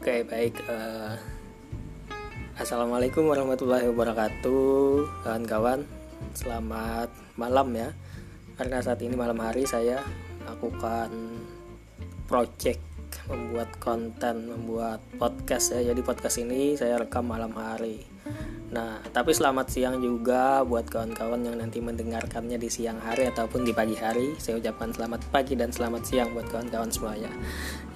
Oke 0.00 0.24
baik 0.24 0.56
uh, 0.64 1.12
Assalamualaikum 2.56 3.20
warahmatullahi 3.20 3.84
wabarakatuh 3.92 5.04
Kawan-kawan. 5.20 5.84
Selamat 6.32 7.12
malam 7.36 7.68
ya. 7.76 7.92
Karena 8.56 8.80
saat 8.80 9.04
ini 9.04 9.12
malam 9.12 9.36
hari 9.44 9.68
saya 9.68 10.00
Lakukan 10.48 11.12
Project 12.24 12.80
Membuat 13.28 13.76
konten 13.76 14.48
Membuat 14.48 15.04
podcast 15.20 15.76
ya. 15.76 15.92
Jadi 15.92 16.00
podcast 16.00 16.40
ini 16.40 16.80
saya 16.80 16.96
rekam 16.96 17.28
malam 17.28 17.52
hari 17.52 18.00
Nah, 18.70 19.02
tapi 19.10 19.34
selamat 19.34 19.66
siang 19.66 19.98
juga 19.98 20.62
buat 20.62 20.86
kawan-kawan 20.86 21.42
yang 21.42 21.58
nanti 21.58 21.82
mendengarkannya 21.82 22.54
di 22.54 22.70
siang 22.70 23.02
hari 23.02 23.26
ataupun 23.26 23.66
di 23.66 23.74
pagi 23.74 23.98
hari. 23.98 24.38
Saya 24.38 24.62
ucapkan 24.62 24.94
selamat 24.94 25.26
pagi 25.34 25.58
dan 25.58 25.74
selamat 25.74 26.06
siang 26.06 26.30
buat 26.30 26.46
kawan-kawan 26.46 26.86
semuanya. 26.86 27.34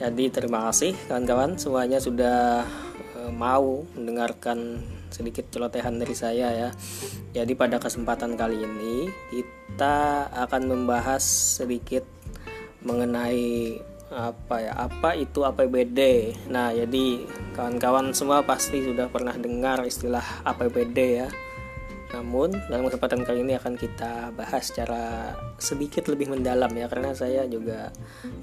Jadi 0.03 0.35
terima 0.35 0.67
kasih 0.67 0.99
kawan-kawan 1.07 1.55
semuanya 1.55 2.03
sudah 2.03 2.67
e, 3.15 3.31
mau 3.31 3.87
mendengarkan 3.95 4.83
sedikit 5.15 5.47
celotehan 5.55 5.95
dari 5.95 6.15
saya 6.19 6.51
ya. 6.51 6.71
Jadi 7.31 7.55
pada 7.55 7.79
kesempatan 7.79 8.35
kali 8.35 8.59
ini 8.59 9.07
kita 9.31 10.27
akan 10.35 10.75
membahas 10.75 11.23
sedikit 11.63 12.03
mengenai 12.83 13.79
apa 14.15 14.57
ya? 14.63 14.73
Apa 14.79 15.19
itu 15.19 15.43
APBD 15.43 16.33
nah 16.47 16.71
jadi 16.71 17.27
kawan-kawan 17.59 18.15
semua 18.15 18.47
pasti 18.47 18.81
sudah 18.81 19.11
pernah 19.11 19.35
dengar 19.35 19.83
istilah 19.83 20.23
APBD 20.47 20.99
ya. 21.27 21.29
Namun 22.15 22.55
dalam 22.71 22.87
kesempatan 22.87 23.27
kali 23.27 23.43
ini 23.43 23.59
akan 23.59 23.75
kita 23.75 24.31
bahas 24.39 24.71
secara 24.71 25.35
sedikit 25.59 26.07
lebih 26.07 26.31
mendalam 26.31 26.71
ya 26.71 26.87
karena 26.87 27.11
saya 27.11 27.43
juga 27.51 27.91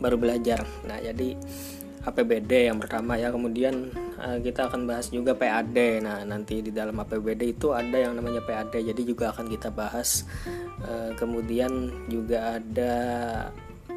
baru 0.04 0.20
belajar. 0.20 0.68
Nah 0.84 1.00
jadi 1.00 1.40
APBD 2.04 2.68
yang 2.68 2.84
pertama 2.84 3.16
ya. 3.16 3.32
Kemudian 3.32 3.96
eh, 4.20 4.38
kita 4.44 4.68
akan 4.68 4.84
bahas 4.84 5.08
juga 5.08 5.32
PAD 5.32 6.04
nah 6.04 6.20
nanti 6.28 6.60
di 6.60 6.76
dalam 6.76 7.00
APBD 7.00 7.56
itu 7.56 7.72
ada 7.72 7.96
yang 7.96 8.20
namanya 8.20 8.44
PAD 8.44 8.84
jadi 8.84 9.02
juga 9.08 9.32
akan 9.32 9.48
kita 9.48 9.72
bahas 9.72 10.28
eh, 10.84 11.16
kemudian 11.16 11.90
juga 12.12 12.60
ada 12.60 12.94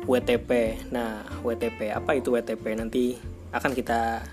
WTP. 0.02 0.82
Nah, 0.90 1.22
WTP 1.46 1.94
apa 1.94 2.18
itu 2.18 2.34
WTP? 2.34 2.74
Nanti 2.74 3.14
akan 3.54 3.72
kita 3.72 4.26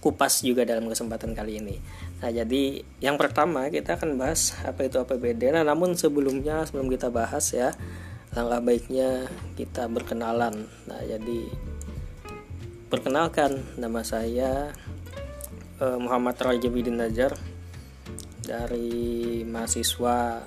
kupas 0.00 0.40
juga 0.40 0.62
dalam 0.62 0.86
kesempatan 0.88 1.36
kali 1.36 1.60
ini. 1.60 1.76
Nah, 2.22 2.30
jadi 2.32 2.80
yang 3.02 3.20
pertama 3.20 3.68
kita 3.68 4.00
akan 4.00 4.16
bahas 4.16 4.56
apa 4.64 4.88
itu 4.88 4.96
APBD. 4.96 5.52
Nah, 5.52 5.66
namun 5.66 5.98
sebelumnya 5.98 6.64
sebelum 6.64 6.88
kita 6.88 7.12
bahas 7.12 7.52
ya, 7.52 7.74
langkah 8.32 8.62
baiknya 8.62 9.28
kita 9.58 9.90
berkenalan. 9.90 10.70
Nah, 10.88 11.00
jadi 11.04 11.50
perkenalkan 12.86 13.66
nama 13.76 14.00
saya 14.06 14.70
eh, 15.82 15.98
Muhammad 15.98 16.38
Rajabidin 16.38 17.02
Najar 17.02 17.34
dari 18.46 19.42
mahasiswa 19.42 20.46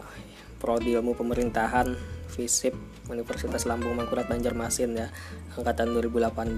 Prodi 0.59 0.95
Ilmu 0.95 1.15
Pemerintahan 1.19 2.18
FISIP 2.39 2.71
Universitas 3.11 3.67
Lambung 3.67 3.99
Mangkurat 3.99 4.23
Banjarmasin 4.31 4.95
ya 4.95 5.11
angkatan 5.59 5.91
2018 5.91 6.55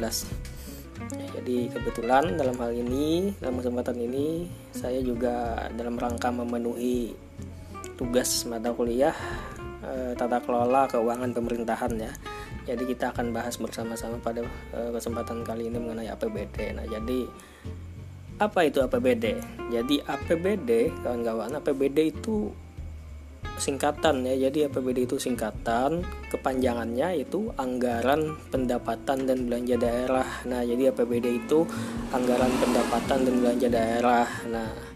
ya, 1.09 1.25
jadi 1.41 1.57
kebetulan 1.73 2.37
dalam 2.37 2.53
hal 2.61 2.69
ini 2.77 3.33
dalam 3.41 3.57
kesempatan 3.57 3.97
ini 3.97 4.45
saya 4.69 5.01
juga 5.01 5.65
dalam 5.73 5.97
rangka 5.97 6.29
memenuhi 6.29 7.17
tugas 7.97 8.45
mata 8.45 8.69
kuliah 8.69 9.17
eh, 9.81 10.13
tata 10.13 10.37
kelola 10.45 10.85
keuangan 10.85 11.33
pemerintahan 11.33 11.93
ya. 11.97 12.13
Jadi 12.61 12.93
kita 12.93 13.09
akan 13.09 13.33
bahas 13.33 13.57
bersama-sama 13.57 14.21
pada 14.21 14.45
eh, 14.45 14.91
kesempatan 14.93 15.41
kali 15.41 15.73
ini 15.73 15.81
mengenai 15.81 16.13
APBD 16.13 16.77
nah 16.77 16.85
jadi 16.85 17.25
apa 18.41 18.65
itu 18.65 18.81
APBD? 18.81 19.37
Jadi 19.69 20.01
APBD 20.01 20.89
kawan-kawan 21.05 21.61
APBD 21.61 22.09
itu 22.09 22.49
singkatan 23.61 24.25
ya. 24.25 24.49
Jadi 24.49 24.65
APBD 24.65 25.05
itu 25.05 25.21
singkatan 25.21 26.01
kepanjangannya 26.33 27.21
itu 27.21 27.53
anggaran 27.55 28.37
pendapatan 28.49 29.29
dan 29.29 29.45
belanja 29.45 29.77
daerah. 29.77 30.27
Nah 30.49 30.65
jadi 30.65 30.89
APBD 30.89 31.45
itu 31.45 31.65
anggaran 32.09 32.51
pendapatan 32.57 33.19
dan 33.27 33.35
belanja 33.37 33.67
daerah. 33.69 34.27
Nah 34.49 34.91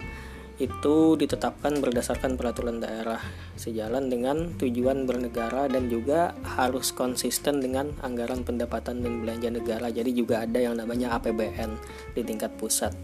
itu 0.55 1.19
ditetapkan 1.19 1.83
berdasarkan 1.83 2.39
peraturan 2.39 2.79
daerah 2.79 3.19
sejalan 3.59 4.07
dengan 4.07 4.55
tujuan 4.55 5.03
bernegara 5.03 5.67
dan 5.67 5.91
juga 5.91 6.31
harus 6.55 6.95
konsisten 6.95 7.59
dengan 7.59 7.91
anggaran 7.99 8.47
pendapatan 8.47 9.03
dan 9.03 9.19
belanja 9.19 9.51
negara. 9.51 9.91
Jadi 9.91 10.15
juga 10.15 10.47
ada 10.47 10.55
yang 10.55 10.79
namanya 10.79 11.19
APBN 11.19 11.75
di 12.15 12.21
tingkat 12.23 12.55
pusat. 12.55 12.95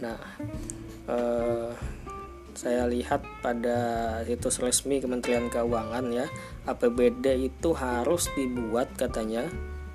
Nah 0.00 0.16
eh, 1.12 1.70
saya 2.56 2.88
lihat 2.88 3.22
pada 3.44 3.78
situs 4.24 4.58
resmi 4.64 4.98
Kementerian 4.98 5.52
Keuangan 5.52 6.08
ya 6.08 6.26
APBD 6.64 7.52
itu 7.52 7.76
harus 7.76 8.32
dibuat 8.32 8.96
katanya 8.96 9.44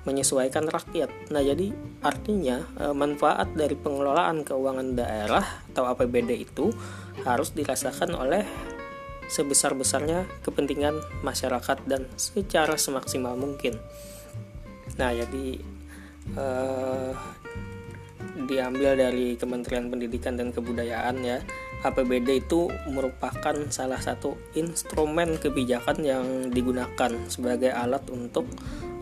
menyesuaikan 0.02 0.66
rakyat. 0.66 1.10
Nah, 1.30 1.42
jadi 1.46 1.70
artinya 2.02 2.66
e, 2.74 2.90
manfaat 2.90 3.54
dari 3.54 3.78
pengelolaan 3.78 4.42
keuangan 4.42 4.98
daerah 4.98 5.46
atau 5.70 5.86
APBD 5.94 6.42
itu 6.42 6.74
harus 7.22 7.54
dirasakan 7.54 8.18
oleh 8.18 8.42
sebesar-besarnya 9.30 10.26
kepentingan 10.42 10.98
masyarakat 11.22 11.78
dan 11.86 12.10
secara 12.18 12.74
semaksimal 12.74 13.38
mungkin. 13.38 13.78
Nah, 15.00 15.14
jadi 15.16 15.56
eh, 16.36 17.12
diambil 18.44 18.92
dari 18.92 19.38
Kementerian 19.40 19.88
Pendidikan 19.88 20.36
dan 20.36 20.52
Kebudayaan 20.52 21.16
ya 21.24 21.40
APBD 21.82 22.46
itu 22.46 22.70
merupakan 22.86 23.56
salah 23.74 23.98
satu 23.98 24.38
instrumen 24.54 25.36
kebijakan 25.42 25.98
yang 26.02 26.24
digunakan 26.54 27.10
sebagai 27.26 27.74
alat 27.74 28.06
untuk 28.08 28.46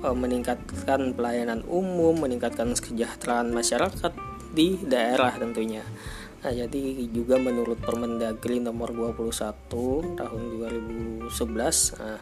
e, 0.01 0.09
meningkatkan 0.09 1.13
pelayanan 1.13 1.61
umum, 1.69 2.17
meningkatkan 2.17 2.73
kesejahteraan 2.73 3.53
masyarakat 3.53 4.13
di 4.57 4.81
daerah 4.81 5.37
tentunya. 5.37 5.85
Nah, 6.41 6.57
jadi 6.57 7.05
juga 7.13 7.37
menurut 7.37 7.85
Permendagri 7.85 8.65
nomor 8.65 8.97
21 8.97 10.17
tahun 10.17 10.43
2011, 11.29 12.01
nah, 12.01 12.17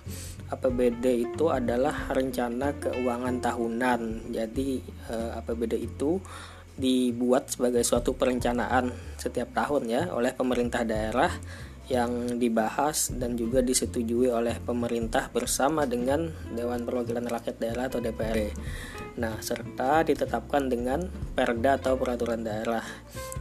APBD 0.51 1.23
itu 1.23 1.47
adalah 1.55 2.11
rencana 2.11 2.75
keuangan 2.83 3.39
tahunan. 3.39 4.33
Jadi 4.35 4.83
eh, 5.07 5.31
APBD 5.39 5.79
itu 5.87 6.19
dibuat 6.79 7.51
sebagai 7.51 7.83
suatu 7.83 8.15
perencanaan 8.15 8.95
setiap 9.19 9.51
tahun 9.51 9.91
ya 9.91 10.03
oleh 10.15 10.31
pemerintah 10.31 10.87
daerah 10.87 11.35
yang 11.89 12.37
dibahas 12.37 13.17
dan 13.17 13.33
juga 13.35 13.65
disetujui 13.65 14.29
oleh 14.29 14.61
pemerintah 14.61 15.33
bersama 15.33 15.89
dengan 15.89 16.29
Dewan 16.53 16.85
Perwakilan 16.85 17.25
Rakyat 17.25 17.57
Daerah 17.57 17.89
atau 17.89 18.05
DPRD. 18.05 18.53
Nah, 19.19 19.35
serta 19.43 20.07
ditetapkan 20.07 20.71
dengan 20.71 21.03
perda 21.35 21.75
atau 21.75 21.99
peraturan 21.99 22.47
daerah. 22.47 22.85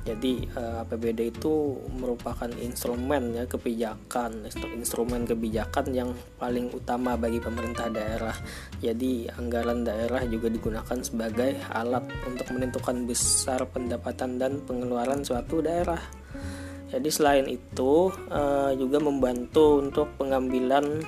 Jadi 0.01 0.49
eh, 0.49 0.81
APBD 0.81 1.37
itu 1.37 1.77
merupakan 1.93 2.49
instrumen 2.57 3.37
ya 3.37 3.45
kebijakan, 3.45 4.49
instrumen 4.73 5.29
kebijakan 5.29 5.93
yang 5.93 6.09
paling 6.41 6.73
utama 6.73 7.13
bagi 7.13 7.37
pemerintah 7.37 7.93
daerah. 7.93 8.33
Jadi 8.81 9.29
anggaran 9.37 9.85
daerah 9.85 10.25
juga 10.25 10.49
digunakan 10.49 10.97
sebagai 11.03 11.61
alat 11.69 12.09
untuk 12.25 12.47
menentukan 12.57 13.05
besar 13.05 13.61
pendapatan 13.69 14.41
dan 14.41 14.57
pengeluaran 14.65 15.21
suatu 15.21 15.61
daerah. 15.61 16.01
Jadi 16.87 17.09
selain 17.11 17.47
itu 17.51 18.11
uh, 18.31 18.71
juga 18.79 18.97
membantu 19.03 19.83
untuk 19.83 20.07
pengambilan 20.15 21.03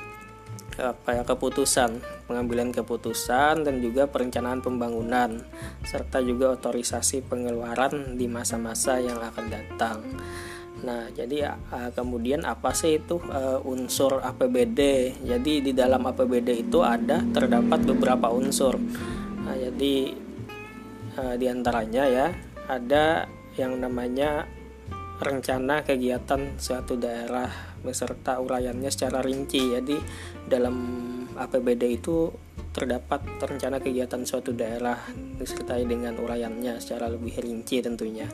apa 0.80 1.12
ya 1.12 1.24
keputusan, 1.28 2.00
pengambilan 2.32 2.72
keputusan 2.72 3.68
dan 3.68 3.76
juga 3.84 4.08
perencanaan 4.08 4.64
pembangunan 4.64 5.44
serta 5.84 6.24
juga 6.24 6.56
otorisasi 6.56 7.28
pengeluaran 7.28 8.16
di 8.16 8.32
masa-masa 8.32 9.00
yang 9.04 9.20
akan 9.20 9.46
datang. 9.52 10.00
Nah, 10.80 11.12
jadi 11.12 11.52
uh, 11.52 11.92
kemudian 11.92 12.48
apa 12.48 12.72
sih 12.72 13.04
itu 13.04 13.20
uh, 13.28 13.60
unsur 13.68 14.24
APBD? 14.24 15.12
Jadi 15.28 15.60
di 15.60 15.72
dalam 15.76 16.08
APBD 16.08 16.64
itu 16.64 16.80
ada 16.80 17.20
terdapat 17.36 17.84
beberapa 17.84 18.32
unsur. 18.32 18.80
Nah, 19.44 19.56
jadi 19.60 20.16
uh, 21.20 21.36
di 21.36 21.46
antaranya 21.52 22.04
ya 22.08 22.28
ada 22.72 23.28
yang 23.60 23.76
namanya 23.76 24.48
rencana 25.20 25.84
kegiatan 25.84 26.56
suatu 26.56 26.96
daerah 26.96 27.52
beserta 27.84 28.40
uraiannya 28.40 28.88
secara 28.88 29.20
rinci. 29.20 29.60
Jadi 29.60 29.98
dalam 30.48 30.76
APBD 31.36 31.84
itu 31.92 32.32
terdapat 32.70 33.26
rencana 33.44 33.84
kegiatan 33.84 34.24
suatu 34.24 34.56
daerah 34.56 34.96
disertai 35.40 35.84
dengan 35.84 36.16
uraiannya 36.20 36.80
secara 36.80 37.12
lebih 37.12 37.36
rinci 37.44 37.84
tentunya. 37.84 38.28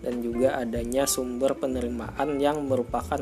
Dan 0.00 0.24
juga 0.24 0.56
adanya 0.56 1.04
sumber 1.04 1.52
penerimaan 1.56 2.40
yang 2.40 2.64
merupakan 2.64 3.20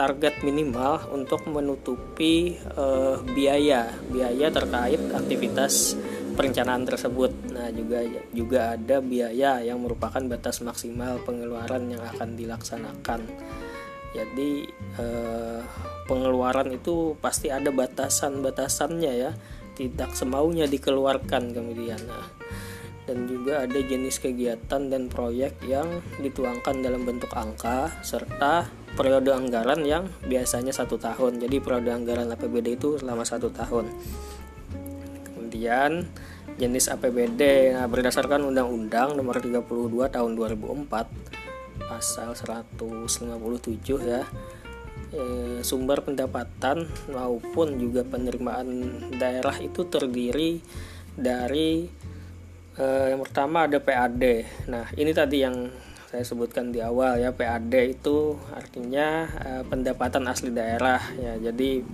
target 0.00 0.40
minimal 0.40 1.12
untuk 1.12 1.44
menutupi 1.44 2.56
uh, 2.72 3.20
biaya 3.36 3.92
biaya 4.08 4.48
terkait 4.48 4.96
aktivitas 5.12 5.92
perencanaan 6.40 6.88
tersebut. 6.88 7.52
Nah, 7.52 7.68
juga 7.68 8.00
juga 8.32 8.60
ada 8.72 9.04
biaya 9.04 9.60
yang 9.60 9.84
merupakan 9.84 10.24
batas 10.24 10.64
maksimal 10.64 11.20
pengeluaran 11.28 11.92
yang 11.92 12.00
akan 12.00 12.32
dilaksanakan. 12.40 13.20
Jadi 14.16 14.64
eh, 14.96 15.60
pengeluaran 16.08 16.72
itu 16.72 17.14
pasti 17.20 17.52
ada 17.52 17.68
batasan-batasannya 17.68 19.12
ya, 19.12 19.36
tidak 19.76 20.16
semaunya 20.16 20.64
dikeluarkan 20.64 21.52
kemudian. 21.52 22.00
Nah, 22.08 22.26
dan 23.04 23.26
juga 23.26 23.66
ada 23.66 23.78
jenis 23.82 24.22
kegiatan 24.22 24.86
dan 24.86 25.10
proyek 25.10 25.58
yang 25.66 25.98
dituangkan 26.22 26.78
dalam 26.78 27.02
bentuk 27.02 27.34
angka 27.34 27.90
serta 28.06 28.70
periode 28.94 29.34
anggaran 29.34 29.82
yang 29.82 30.06
biasanya 30.26 30.70
satu 30.70 30.94
tahun. 30.94 31.42
Jadi 31.42 31.58
periode 31.58 31.90
anggaran 31.90 32.30
APBD 32.30 32.78
itu 32.78 33.02
selama 33.02 33.26
satu 33.26 33.50
tahun. 33.50 33.90
Kemudian 35.26 36.06
jenis 36.60 36.92
APBD 36.92 37.72
nah, 37.72 37.88
berdasarkan 37.88 38.44
Undang-Undang 38.44 39.16
Nomor 39.16 39.40
32 39.40 39.64
Tahun 40.12 40.32
2004 40.36 41.88
Pasal 41.88 42.36
157 42.36 42.76
ya 44.04 44.22
eh, 45.16 45.58
sumber 45.64 46.04
pendapatan 46.04 46.84
maupun 47.08 47.80
juga 47.80 48.04
penerimaan 48.04 48.68
daerah 49.16 49.56
itu 49.58 49.88
terdiri 49.88 50.60
dari 51.16 51.88
Uh, 52.80 53.12
yang 53.12 53.20
pertama 53.20 53.68
ada 53.68 53.76
PAD. 53.76 54.22
Nah, 54.72 54.88
ini 54.96 55.12
tadi 55.12 55.44
yang 55.44 55.68
saya 56.10 56.26
sebutkan 56.26 56.74
di 56.74 56.82
awal 56.82 57.22
ya 57.22 57.30
PAD 57.30 57.70
itu 57.86 58.34
artinya 58.50 59.30
uh, 59.30 59.62
pendapatan 59.62 60.26
asli 60.26 60.50
daerah 60.50 60.98
ya. 61.14 61.38
Jadi 61.38 61.86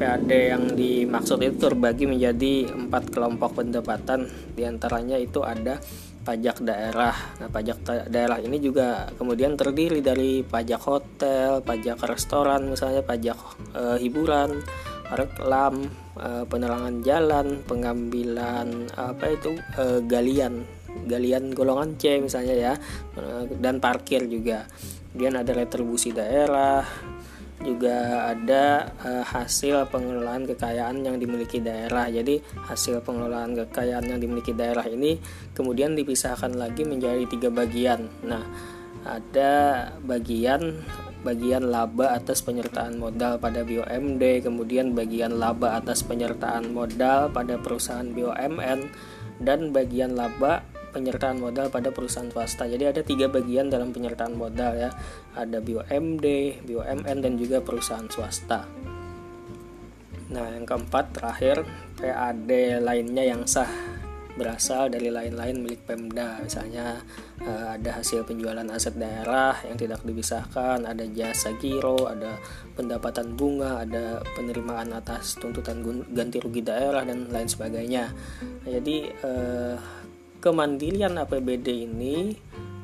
PAD 0.00 0.30
yang 0.32 0.64
dimaksud 0.72 1.44
itu 1.44 1.60
terbagi 1.60 2.08
menjadi 2.08 2.72
empat 2.72 3.12
kelompok 3.12 3.60
pendapatan. 3.60 4.32
Di 4.56 4.64
antaranya 4.64 5.20
itu 5.20 5.44
ada 5.44 5.76
pajak 6.24 6.64
daerah. 6.64 7.12
Nah, 7.36 7.52
pajak 7.52 8.08
daerah 8.08 8.40
ini 8.40 8.56
juga 8.64 9.12
kemudian 9.20 9.60
terdiri 9.60 10.00
dari 10.00 10.40
pajak 10.40 10.80
hotel, 10.80 11.60
pajak 11.60 12.00
restoran, 12.08 12.64
misalnya 12.64 13.04
pajak 13.04 13.36
uh, 13.76 14.00
hiburan, 14.00 14.64
reklam, 15.12 15.84
uh, 16.16 16.48
penerangan 16.48 17.04
jalan, 17.04 17.60
pengambilan 17.68 18.88
apa 18.96 19.36
itu 19.36 19.52
uh, 19.76 20.00
galian, 20.08 20.64
galian 21.06 21.54
golongan 21.54 21.96
C 21.98 22.18
misalnya 22.18 22.54
ya, 22.54 22.72
uh, 23.18 23.44
dan 23.58 23.78
parkir 23.78 24.26
juga. 24.26 24.66
Kemudian 25.10 25.42
ada 25.42 25.50
retribusi 25.50 26.14
daerah, 26.14 26.86
juga 27.60 28.24
ada 28.32 28.88
uh, 29.04 29.24
hasil 29.24 29.84
pengelolaan 29.92 30.48
kekayaan 30.48 31.04
yang 31.04 31.20
dimiliki 31.20 31.60
daerah. 31.60 32.08
Jadi 32.08 32.40
hasil 32.66 33.04
pengelolaan 33.04 33.52
kekayaan 33.52 34.08
yang 34.08 34.18
dimiliki 34.18 34.56
daerah 34.56 34.84
ini 34.88 35.20
kemudian 35.52 35.92
dipisahkan 35.92 36.56
lagi 36.56 36.88
menjadi 36.88 37.28
tiga 37.28 37.52
bagian. 37.52 38.08
Nah, 38.24 38.44
ada 39.04 39.52
bagian 40.04 40.80
bagian 41.20 41.68
laba 41.68 42.16
atas 42.16 42.40
penyertaan 42.40 42.96
modal 42.96 43.36
pada 43.36 43.60
BUMD, 43.60 44.40
kemudian 44.40 44.96
bagian 44.96 45.36
laba 45.36 45.76
atas 45.76 46.00
penyertaan 46.00 46.72
modal 46.72 47.28
pada 47.28 47.60
perusahaan 47.60 48.08
BUMN, 48.08 48.88
dan 49.44 49.68
bagian 49.68 50.16
laba 50.16 50.64
penyertaan 50.90 51.38
modal 51.38 51.70
pada 51.70 51.94
perusahaan 51.94 52.28
swasta. 52.28 52.66
Jadi 52.66 52.84
ada 52.90 53.00
tiga 53.06 53.30
bagian 53.30 53.70
dalam 53.70 53.94
penyertaan 53.94 54.34
modal 54.34 54.76
ya, 54.76 54.90
ada 55.38 55.58
BUMD, 55.62 56.26
BUMN, 56.66 57.16
dan 57.22 57.32
juga 57.38 57.62
perusahaan 57.62 58.10
swasta. 58.10 58.66
Nah, 60.30 60.46
yang 60.54 60.62
keempat 60.62 61.10
terakhir 61.10 61.66
PAD 61.98 62.82
lainnya 62.82 63.24
yang 63.26 63.42
sah 63.50 63.70
berasal 64.40 64.88
dari 64.88 65.12
lain-lain 65.12 65.60
milik 65.60 65.84
Pemda 65.84 66.40
misalnya 66.40 67.02
uh, 67.44 67.76
ada 67.76 68.00
hasil 68.00 68.24
penjualan 68.24 68.64
aset 68.72 68.96
daerah 68.96 69.52
yang 69.68 69.76
tidak 69.76 70.00
dipisahkan 70.00 70.88
ada 70.88 71.04
jasa 71.12 71.52
giro 71.58 72.08
ada 72.08 72.40
pendapatan 72.72 73.36
bunga 73.36 73.84
ada 73.84 74.24
penerimaan 74.32 74.96
atas 74.96 75.36
tuntutan 75.36 75.82
ganti 76.14 76.40
rugi 76.40 76.64
daerah 76.64 77.04
dan 77.04 77.28
lain 77.28 77.52
sebagainya 77.52 78.08
nah, 78.64 78.70
jadi 78.80 78.96
uh, 79.20 79.76
kemandirian 80.40 81.20
APBD 81.20 81.86
ini 81.86 82.34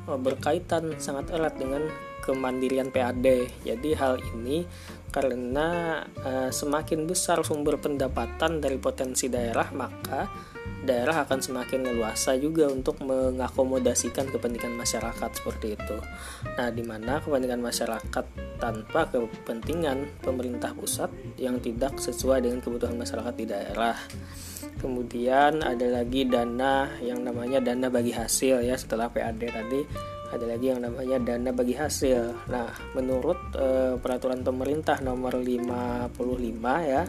uh, 0.07 0.15
berkaitan 0.15 0.95
sangat 1.01 1.33
erat 1.33 1.57
dengan 1.57 1.89
kemandirian 2.23 2.93
PAD 2.93 3.25
jadi 3.65 3.89
hal 3.97 4.21
ini 4.37 4.63
karena 5.09 6.01
uh, 6.21 6.49
semakin 6.51 7.07
besar 7.07 7.41
sumber 7.41 7.79
pendapatan 7.79 8.59
dari 8.61 8.77
potensi 8.77 9.31
daerah 9.31 9.67
maka 9.71 10.27
daerah 10.87 11.27
akan 11.27 11.43
semakin 11.43 11.83
leluasa 11.83 12.39
juga 12.39 12.71
untuk 12.71 13.03
mengakomodasikan 13.03 14.31
kepentingan 14.31 14.73
masyarakat 14.77 15.29
seperti 15.35 15.75
itu. 15.75 15.97
Nah, 16.55 16.71
di 16.71 16.83
mana 16.87 17.19
kepentingan 17.19 17.59
masyarakat 17.59 18.25
tanpa 18.57 19.01
kepentingan 19.11 20.23
pemerintah 20.23 20.71
pusat 20.71 21.11
yang 21.35 21.59
tidak 21.59 21.99
sesuai 21.99 22.47
dengan 22.47 22.63
kebutuhan 22.63 22.95
masyarakat 22.95 23.33
di 23.35 23.45
daerah. 23.45 23.97
Kemudian 24.77 25.61
ada 25.61 25.87
lagi 25.89 26.23
dana 26.23 26.87
yang 27.03 27.25
namanya 27.25 27.59
dana 27.59 27.91
bagi 27.91 28.13
hasil 28.13 28.61
ya 28.61 28.77
setelah 28.77 29.09
PAD 29.09 29.41
tadi 29.41 29.81
ada 30.27 30.43
lagi 30.43 30.75
yang 30.75 30.83
namanya 30.83 31.17
dana 31.23 31.49
bagi 31.55 31.73
hasil. 31.73 32.51
Nah, 32.51 32.67
menurut 32.93 33.39
e, 33.55 33.95
peraturan 33.95 34.43
pemerintah 34.43 34.99
nomor 34.99 35.39
55 35.39 36.11
ya 36.83 37.07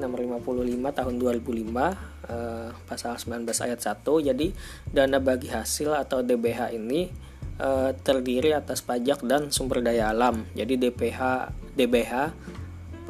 nomor 0.00 0.24
55 0.40 0.96
tahun 0.96 1.14
2005 1.20 2.19
uh, 2.30 2.70
pasal 2.86 3.18
19 3.18 3.50
ayat 3.50 3.80
1 3.82 4.28
jadi 4.30 4.46
dana 4.86 5.18
bagi 5.18 5.50
hasil 5.50 5.90
atau 5.98 6.22
DBH 6.22 6.70
ini 6.78 7.10
uh, 7.58 7.90
terdiri 8.06 8.54
atas 8.54 8.86
pajak 8.86 9.26
dan 9.26 9.50
sumber 9.50 9.82
daya 9.82 10.14
alam 10.14 10.46
jadi 10.54 10.78
DPH 10.78 11.50
DBH 11.74 12.14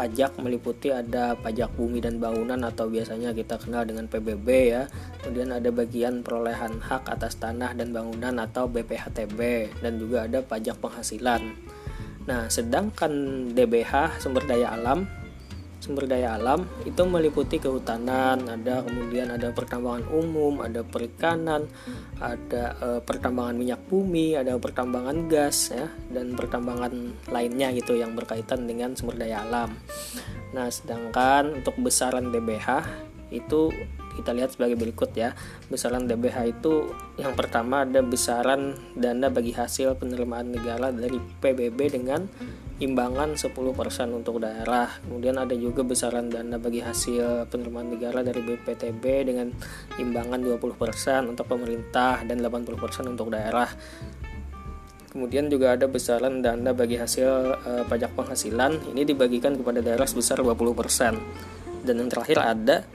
pajak 0.01 0.41
meliputi 0.41 0.89
ada 0.89 1.37
pajak 1.37 1.77
bumi 1.77 2.01
dan 2.01 2.17
bangunan 2.17 2.57
atau 2.65 2.89
biasanya 2.89 3.37
kita 3.37 3.61
kenal 3.61 3.85
dengan 3.85 4.09
PBB 4.09 4.49
ya. 4.73 4.89
Kemudian 5.21 5.53
ada 5.53 5.69
bagian 5.69 6.25
perolehan 6.25 6.81
hak 6.81 7.05
atas 7.05 7.37
tanah 7.37 7.77
dan 7.77 7.93
bangunan 7.93 8.33
atau 8.41 8.65
BPHTB 8.65 9.69
dan 9.85 10.01
juga 10.01 10.25
ada 10.25 10.41
pajak 10.41 10.81
penghasilan. 10.81 11.53
Nah, 12.25 12.49
sedangkan 12.49 13.13
DBH 13.53 14.25
sumber 14.25 14.49
daya 14.49 14.73
alam 14.73 15.05
sumber 15.81 16.05
daya 16.05 16.37
alam 16.37 16.69
itu 16.85 17.03
meliputi 17.09 17.57
kehutanan, 17.57 18.45
ada 18.47 18.85
kemudian 18.85 19.33
ada 19.33 19.49
pertambangan 19.51 20.05
umum, 20.13 20.61
ada 20.61 20.85
perikanan, 20.85 21.67
ada 22.21 22.77
e, 22.77 22.89
pertambangan 23.01 23.57
minyak 23.57 23.81
bumi, 23.89 24.37
ada 24.37 24.61
pertambangan 24.61 25.27
gas 25.27 25.73
ya 25.73 25.89
dan 26.13 26.37
pertambangan 26.37 26.93
lainnya 27.33 27.73
gitu 27.73 27.97
yang 27.97 28.13
berkaitan 28.13 28.69
dengan 28.69 28.93
sumber 28.93 29.17
daya 29.17 29.43
alam. 29.49 29.73
Nah, 30.53 30.69
sedangkan 30.69 31.65
untuk 31.65 31.75
besaran 31.81 32.29
DBH 32.29 32.85
itu 33.33 33.73
kita 34.21 34.37
lihat 34.37 34.55
sebagai 34.55 34.77
berikut 34.77 35.11
ya. 35.17 35.33
Besaran 35.73 36.05
DBH 36.05 36.61
itu 36.61 36.93
yang 37.17 37.33
pertama 37.33 37.89
ada 37.89 38.05
besaran 38.05 38.77
dana 38.95 39.33
bagi 39.33 39.57
hasil 39.57 39.97
penerimaan 39.97 40.53
negara 40.53 40.93
dari 40.93 41.17
PBB 41.19 41.79
dengan 41.91 42.29
imbangan 42.81 43.37
10% 43.37 43.53
untuk 44.17 44.41
daerah. 44.41 44.89
Kemudian 45.05 45.37
ada 45.37 45.53
juga 45.53 45.85
besaran 45.85 46.33
dana 46.33 46.57
bagi 46.57 46.81
hasil 46.81 47.49
penerimaan 47.53 47.93
negara 47.93 48.25
dari 48.25 48.41
BPTB 48.41 49.05
dengan 49.29 49.53
imbangan 50.01 50.41
20% 50.41 51.29
untuk 51.29 51.45
pemerintah 51.45 52.25
dan 52.25 52.41
80% 52.41 53.13
untuk 53.13 53.29
daerah. 53.29 53.69
Kemudian 55.11 55.51
juga 55.51 55.75
ada 55.75 55.91
besaran 55.91 56.39
dana 56.39 56.71
bagi 56.71 56.95
hasil 56.95 57.29
e, 57.67 57.71
pajak 57.91 58.15
penghasilan 58.15 58.95
ini 58.95 59.03
dibagikan 59.03 59.59
kepada 59.59 59.83
daerah 59.83 60.07
sebesar 60.07 60.39
20%. 60.39 61.83
Dan 61.83 61.95
yang 61.99 62.09
terakhir 62.09 62.39
ada 62.39 62.87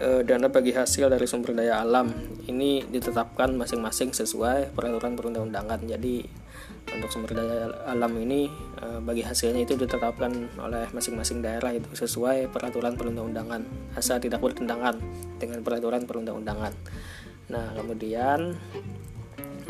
e, 0.00 0.22
dana 0.24 0.48
bagi 0.48 0.72
hasil 0.72 1.12
dari 1.12 1.26
sumber 1.28 1.52
daya 1.52 1.80
alam. 1.82 2.12
Ini 2.46 2.88
ditetapkan 2.88 3.52
masing-masing 3.56 4.12
sesuai 4.14 4.72
peraturan 4.72 5.16
perundang-undangan. 5.18 5.84
Jadi 5.84 6.46
untuk 6.94 7.10
sumber 7.10 7.34
daya 7.34 7.74
alam 7.90 8.14
ini 8.14 8.46
eh, 8.78 9.00
bagi 9.02 9.26
hasilnya 9.26 9.66
itu 9.66 9.74
ditetapkan 9.74 10.30
oleh 10.62 10.86
masing-masing 10.94 11.42
daerah 11.42 11.74
itu 11.74 11.90
sesuai 11.92 12.48
peraturan 12.54 12.94
perundang-undangan 12.94 13.66
asal 13.98 14.22
tidak 14.22 14.38
bertentangan 14.38 14.94
dengan 15.36 15.60
peraturan 15.66 16.06
perundang-undangan. 16.06 16.72
Nah 17.50 17.66
kemudian 17.74 18.54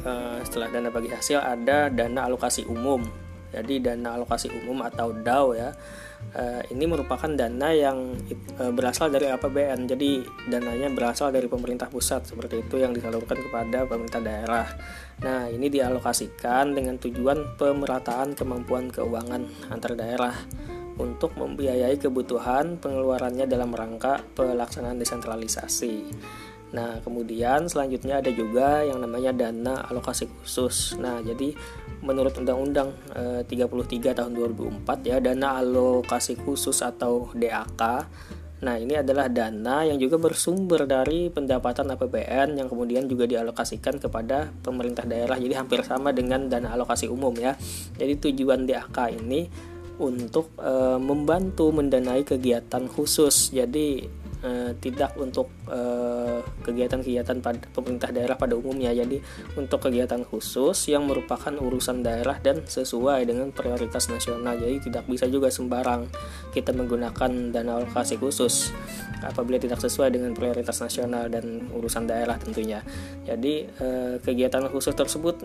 eh, 0.04 0.38
setelah 0.44 0.68
dana 0.68 0.92
bagi 0.92 1.08
hasil 1.08 1.40
ada 1.40 1.88
dana 1.88 2.28
alokasi 2.28 2.68
umum. 2.68 3.00
Jadi 3.54 3.82
dana 3.82 4.18
alokasi 4.18 4.50
umum 4.52 4.82
atau 4.84 5.14
DAO 5.14 5.54
ya 5.54 5.70
uh, 6.34 6.62
ini 6.72 6.84
merupakan 6.88 7.28
dana 7.28 7.70
yang 7.72 8.16
uh, 8.58 8.72
berasal 8.72 9.12
dari 9.12 9.30
APBN. 9.30 9.86
Jadi 9.86 10.24
dananya 10.48 10.88
berasal 10.90 11.30
dari 11.30 11.46
pemerintah 11.46 11.86
pusat 11.86 12.26
seperti 12.26 12.64
itu 12.64 12.80
yang 12.80 12.96
disalurkan 12.96 13.38
kepada 13.38 13.84
pemerintah 13.86 14.22
daerah. 14.22 14.66
Nah, 15.22 15.48
ini 15.48 15.70
dialokasikan 15.70 16.76
dengan 16.76 16.98
tujuan 17.00 17.56
pemerataan 17.56 18.36
kemampuan 18.36 18.90
keuangan 18.90 19.72
antar 19.72 19.92
daerah. 19.94 20.34
untuk 20.96 21.36
membiayai 21.36 22.00
kebutuhan 22.00 22.80
pengeluarannya 22.80 23.44
dalam 23.44 23.68
rangka 23.68 24.24
pelaksanaan 24.32 24.96
desentralisasi. 24.96 26.08
Nah, 26.72 26.98
kemudian 27.04 27.68
selanjutnya 27.70 28.24
ada 28.24 28.32
juga 28.32 28.82
yang 28.82 29.04
namanya 29.04 29.30
dana 29.30 29.86
alokasi 29.86 30.26
khusus. 30.26 30.96
Nah, 30.96 31.22
jadi 31.22 31.54
menurut 32.06 32.38
Undang-Undang 32.38 32.88
e, 33.10 33.22
33 33.42 34.14
tahun 34.14 34.32
2004 34.32 35.10
ya, 35.10 35.18
dana 35.18 35.58
alokasi 35.58 36.38
khusus 36.38 36.78
atau 36.86 37.34
DAK. 37.34 37.82
Nah, 38.56 38.80
ini 38.80 38.96
adalah 38.96 39.28
dana 39.28 39.84
yang 39.84 40.00
juga 40.00 40.16
bersumber 40.16 40.88
dari 40.88 41.28
pendapatan 41.28 41.92
APBN 41.92 42.56
yang 42.56 42.72
kemudian 42.72 43.04
juga 43.04 43.28
dialokasikan 43.28 44.00
kepada 44.00 44.48
pemerintah 44.64 45.04
daerah. 45.04 45.36
Jadi 45.36 45.52
hampir 45.52 45.84
sama 45.84 46.14
dengan 46.14 46.48
dana 46.48 46.72
alokasi 46.72 47.10
umum 47.10 47.36
ya. 47.36 47.58
Jadi 47.98 48.30
tujuan 48.30 48.64
DAK 48.64 48.96
ini 49.12 49.44
untuk 50.00 50.56
e, 50.56 50.96
membantu 50.96 51.68
mendanai 51.74 52.24
kegiatan 52.24 52.88
khusus. 52.88 53.52
Jadi 53.52 54.08
Eh, 54.46 54.78
tidak 54.78 55.18
untuk 55.18 55.50
eh, 55.66 56.38
kegiatan-kegiatan 56.62 57.42
pada 57.42 57.58
pemerintah 57.74 58.14
daerah 58.14 58.38
pada 58.38 58.54
umumnya. 58.54 58.94
Jadi 58.94 59.18
untuk 59.58 59.90
kegiatan 59.90 60.22
khusus 60.22 60.86
yang 60.86 61.02
merupakan 61.10 61.50
urusan 61.50 62.06
daerah 62.06 62.38
dan 62.38 62.62
sesuai 62.62 63.26
dengan 63.26 63.50
prioritas 63.50 64.06
nasional. 64.06 64.54
Jadi 64.54 64.86
tidak 64.86 65.10
bisa 65.10 65.26
juga 65.26 65.50
sembarang 65.50 66.06
kita 66.54 66.70
menggunakan 66.70 67.50
dana 67.50 67.82
alokasi 67.82 68.22
khusus 68.22 68.70
apabila 69.26 69.58
tidak 69.58 69.82
sesuai 69.82 70.14
dengan 70.14 70.30
prioritas 70.30 70.78
nasional 70.78 71.26
dan 71.26 71.66
urusan 71.74 72.06
daerah 72.06 72.38
tentunya. 72.38 72.86
Jadi 73.26 73.66
eh, 73.66 74.14
kegiatan 74.22 74.62
khusus 74.70 74.94
tersebut 74.94 75.42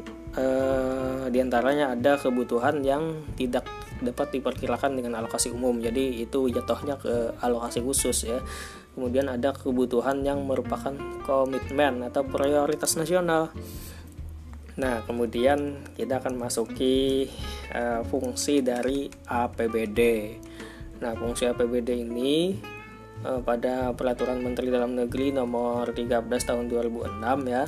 di 1.31 1.39
antaranya 1.43 1.91
ada 1.91 2.15
kebutuhan 2.15 2.79
yang 2.87 3.19
tidak 3.35 3.67
dapat 4.01 4.35
diperkirakan 4.35 4.97
dengan 4.97 5.21
alokasi 5.21 5.53
umum. 5.53 5.77
Jadi 5.77 6.25
itu 6.25 6.49
jatuhnya 6.49 6.97
ke 6.97 7.37
alokasi 7.39 7.79
khusus 7.85 8.27
ya. 8.27 8.41
Kemudian 8.97 9.31
ada 9.31 9.55
kebutuhan 9.55 10.25
yang 10.25 10.43
merupakan 10.43 10.91
komitmen 11.23 12.03
atau 12.03 12.27
prioritas 12.27 12.99
nasional. 12.99 13.53
Nah 14.75 15.05
kemudian 15.05 15.85
kita 15.95 16.19
akan 16.19 16.35
masuki 16.41 17.29
uh, 17.71 18.03
fungsi 18.07 18.59
dari 18.59 19.07
APBD 19.29 19.99
nah 21.01 21.17
fungsi 21.17 21.49
APBD 21.49 22.05
ini 22.05 22.53
uh, 23.25 23.41
pada 23.41 23.89
peraturan 23.97 24.37
Menteri 24.37 24.69
Dalam 24.69 24.93
Negeri 24.93 25.33
nomor 25.33 25.89
13 25.89 26.29
tahun 26.29 26.69
2006 26.69 27.49
ya 27.49 27.65
eh, 27.65 27.67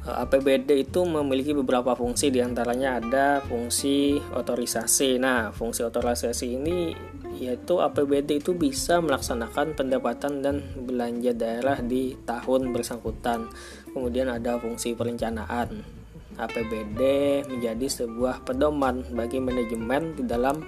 APBD 0.00 0.88
itu 0.88 1.04
memiliki 1.04 1.52
beberapa 1.52 1.92
fungsi 1.92 2.32
di 2.32 2.40
antaranya 2.40 2.96
ada 2.96 3.44
fungsi 3.44 4.16
otorisasi. 4.32 5.20
Nah, 5.20 5.52
fungsi 5.52 5.84
otorisasi 5.84 6.56
ini 6.56 6.96
yaitu 7.36 7.80
APBD 7.80 8.40
itu 8.40 8.56
bisa 8.56 9.00
melaksanakan 9.00 9.76
pendapatan 9.76 10.40
dan 10.40 10.64
belanja 10.76 11.36
daerah 11.36 11.78
di 11.84 12.16
tahun 12.24 12.72
bersangkutan. 12.72 13.52
Kemudian 13.92 14.32
ada 14.32 14.56
fungsi 14.56 14.96
perencanaan. 14.96 16.00
APBD 16.40 17.00
menjadi 17.44 17.86
sebuah 18.00 18.48
pedoman 18.48 19.04
bagi 19.12 19.36
manajemen 19.36 20.16
di 20.16 20.24
dalam 20.24 20.64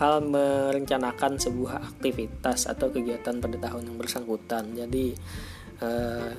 hal 0.00 0.24
merencanakan 0.24 1.36
sebuah 1.36 1.84
aktivitas 1.92 2.64
atau 2.64 2.88
kegiatan 2.88 3.36
pada 3.36 3.56
tahun 3.60 3.92
yang 3.92 3.96
bersangkutan. 4.00 4.72
Jadi 4.72 5.12
eh, 5.84 6.32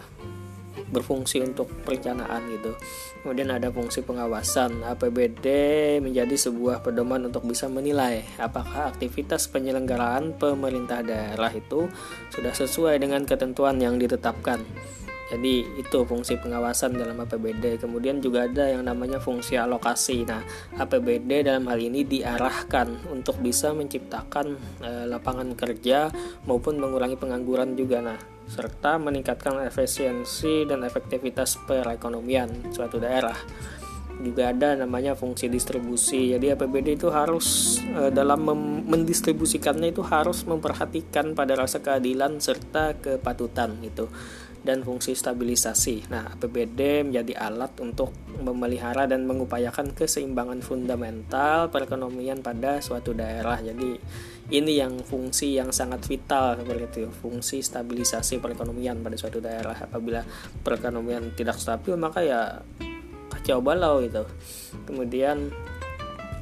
berfungsi 0.92 1.44
untuk 1.44 1.70
perencanaan 1.84 2.48
gitu. 2.52 2.72
Kemudian 3.22 3.54
ada 3.54 3.70
fungsi 3.70 4.02
pengawasan. 4.02 4.82
APBD 4.82 5.46
menjadi 6.02 6.34
sebuah 6.34 6.82
pedoman 6.82 7.28
untuk 7.28 7.46
bisa 7.46 7.70
menilai 7.70 8.26
apakah 8.42 8.92
aktivitas 8.92 9.48
penyelenggaraan 9.52 10.36
pemerintah 10.36 11.06
daerah 11.06 11.52
itu 11.54 11.88
sudah 12.34 12.54
sesuai 12.56 12.98
dengan 13.00 13.24
ketentuan 13.24 13.78
yang 13.78 14.02
ditetapkan. 14.02 14.64
Jadi 15.32 15.80
itu 15.80 16.04
fungsi 16.04 16.36
pengawasan 16.36 17.00
dalam 17.00 17.16
APBD. 17.24 17.80
Kemudian 17.80 18.20
juga 18.20 18.52
ada 18.52 18.68
yang 18.68 18.84
namanya 18.84 19.24
fungsi 19.24 19.56
alokasi. 19.56 20.28
Nah, 20.28 20.44
APBD 20.76 21.48
dalam 21.48 21.72
hal 21.72 21.80
ini 21.80 22.04
diarahkan 22.04 23.08
untuk 23.08 23.40
bisa 23.40 23.72
menciptakan 23.72 24.60
e, 24.84 25.08
lapangan 25.08 25.56
kerja 25.56 26.12
maupun 26.44 26.84
mengurangi 26.84 27.16
pengangguran 27.16 27.80
juga. 27.80 28.04
Nah, 28.04 28.20
serta 28.52 29.00
meningkatkan 29.00 29.64
efisiensi 29.64 30.68
dan 30.68 30.84
efektivitas 30.84 31.64
perekonomian 31.64 32.76
suatu 32.76 33.00
daerah. 33.00 33.40
Juga 34.20 34.52
ada 34.52 34.76
namanya 34.76 35.16
fungsi 35.16 35.48
distribusi. 35.48 36.36
Jadi 36.36 36.52
APBD 36.52 37.00
itu 37.00 37.08
harus 37.08 37.80
e, 37.80 38.12
dalam 38.12 38.44
mendistribusikannya 38.84 39.96
itu 39.96 40.04
harus 40.04 40.44
memperhatikan 40.44 41.32
pada 41.40 41.56
rasa 41.56 41.80
keadilan 41.80 42.44
serta 42.44 43.00
kepatutan 43.00 43.80
gitu 43.80 44.12
dan 44.62 44.86
fungsi 44.86 45.18
stabilisasi. 45.18 46.14
Nah, 46.14 46.38
APBD 46.38 47.02
menjadi 47.02 47.50
alat 47.50 47.74
untuk 47.82 48.14
memelihara 48.38 49.10
dan 49.10 49.26
mengupayakan 49.26 49.94
keseimbangan 49.98 50.62
fundamental 50.62 51.74
perekonomian 51.74 52.46
pada 52.46 52.78
suatu 52.78 53.18
daerah. 53.18 53.58
Jadi, 53.58 53.98
ini 54.54 54.74
yang 54.78 55.02
fungsi 55.02 55.58
yang 55.58 55.74
sangat 55.74 56.06
vital 56.06 56.62
seperti 56.62 57.08
itu, 57.08 57.10
fungsi 57.10 57.66
stabilisasi 57.66 58.38
perekonomian 58.38 59.02
pada 59.02 59.18
suatu 59.18 59.42
daerah. 59.42 59.74
Apabila 59.74 60.22
perekonomian 60.62 61.34
tidak 61.34 61.58
stabil, 61.58 61.98
maka 61.98 62.22
ya 62.22 62.62
kacau 63.34 63.66
balau 63.66 64.04
itu. 64.06 64.22
Kemudian 64.86 65.50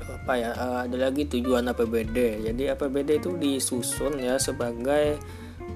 apa 0.09 0.33
ya? 0.35 0.51
Eh, 0.51 0.79
ada 0.91 0.97
lagi 1.07 1.23
tujuan 1.23 1.71
APBD. 1.71 2.49
Jadi 2.51 2.63
APBD 2.67 3.23
itu 3.23 3.31
disusun 3.39 4.19
ya 4.19 4.35
sebagai 4.35 5.21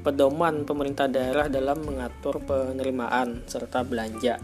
pedoman 0.03 0.67
pemerintah 0.67 1.07
daerah 1.07 1.47
dalam 1.47 1.79
mengatur 1.81 2.43
penerimaan 2.43 3.47
serta 3.47 3.87
belanja. 3.87 4.37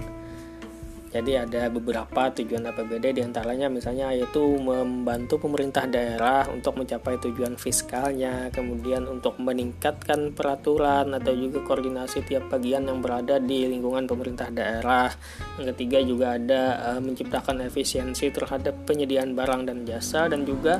Jadi 1.09 1.33
ada 1.33 1.73
beberapa 1.73 2.29
tujuan 2.37 2.69
APBD 2.69 3.17
di 3.17 3.21
antaranya 3.25 3.65
misalnya 3.65 4.13
yaitu 4.13 4.45
membantu 4.61 5.41
pemerintah 5.41 5.89
daerah 5.89 6.45
untuk 6.53 6.77
mencapai 6.77 7.17
tujuan 7.17 7.57
fiskalnya, 7.57 8.53
kemudian 8.53 9.09
untuk 9.09 9.41
meningkatkan 9.41 10.37
peraturan 10.37 11.09
atau 11.17 11.33
juga 11.33 11.65
koordinasi 11.65 12.29
tiap 12.29 12.53
bagian 12.53 12.85
yang 12.85 13.01
berada 13.01 13.41
di 13.41 13.65
lingkungan 13.65 14.05
pemerintah 14.05 14.53
daerah. 14.53 15.09
Yang 15.57 15.73
ketiga 15.73 15.97
juga 16.05 16.37
ada 16.37 16.61
uh, 16.93 17.01
menciptakan 17.01 17.65
efisiensi 17.65 18.29
terhadap 18.29 18.85
penyediaan 18.85 19.33
barang 19.33 19.65
dan 19.65 19.89
jasa 19.89 20.29
dan 20.29 20.45
juga 20.45 20.77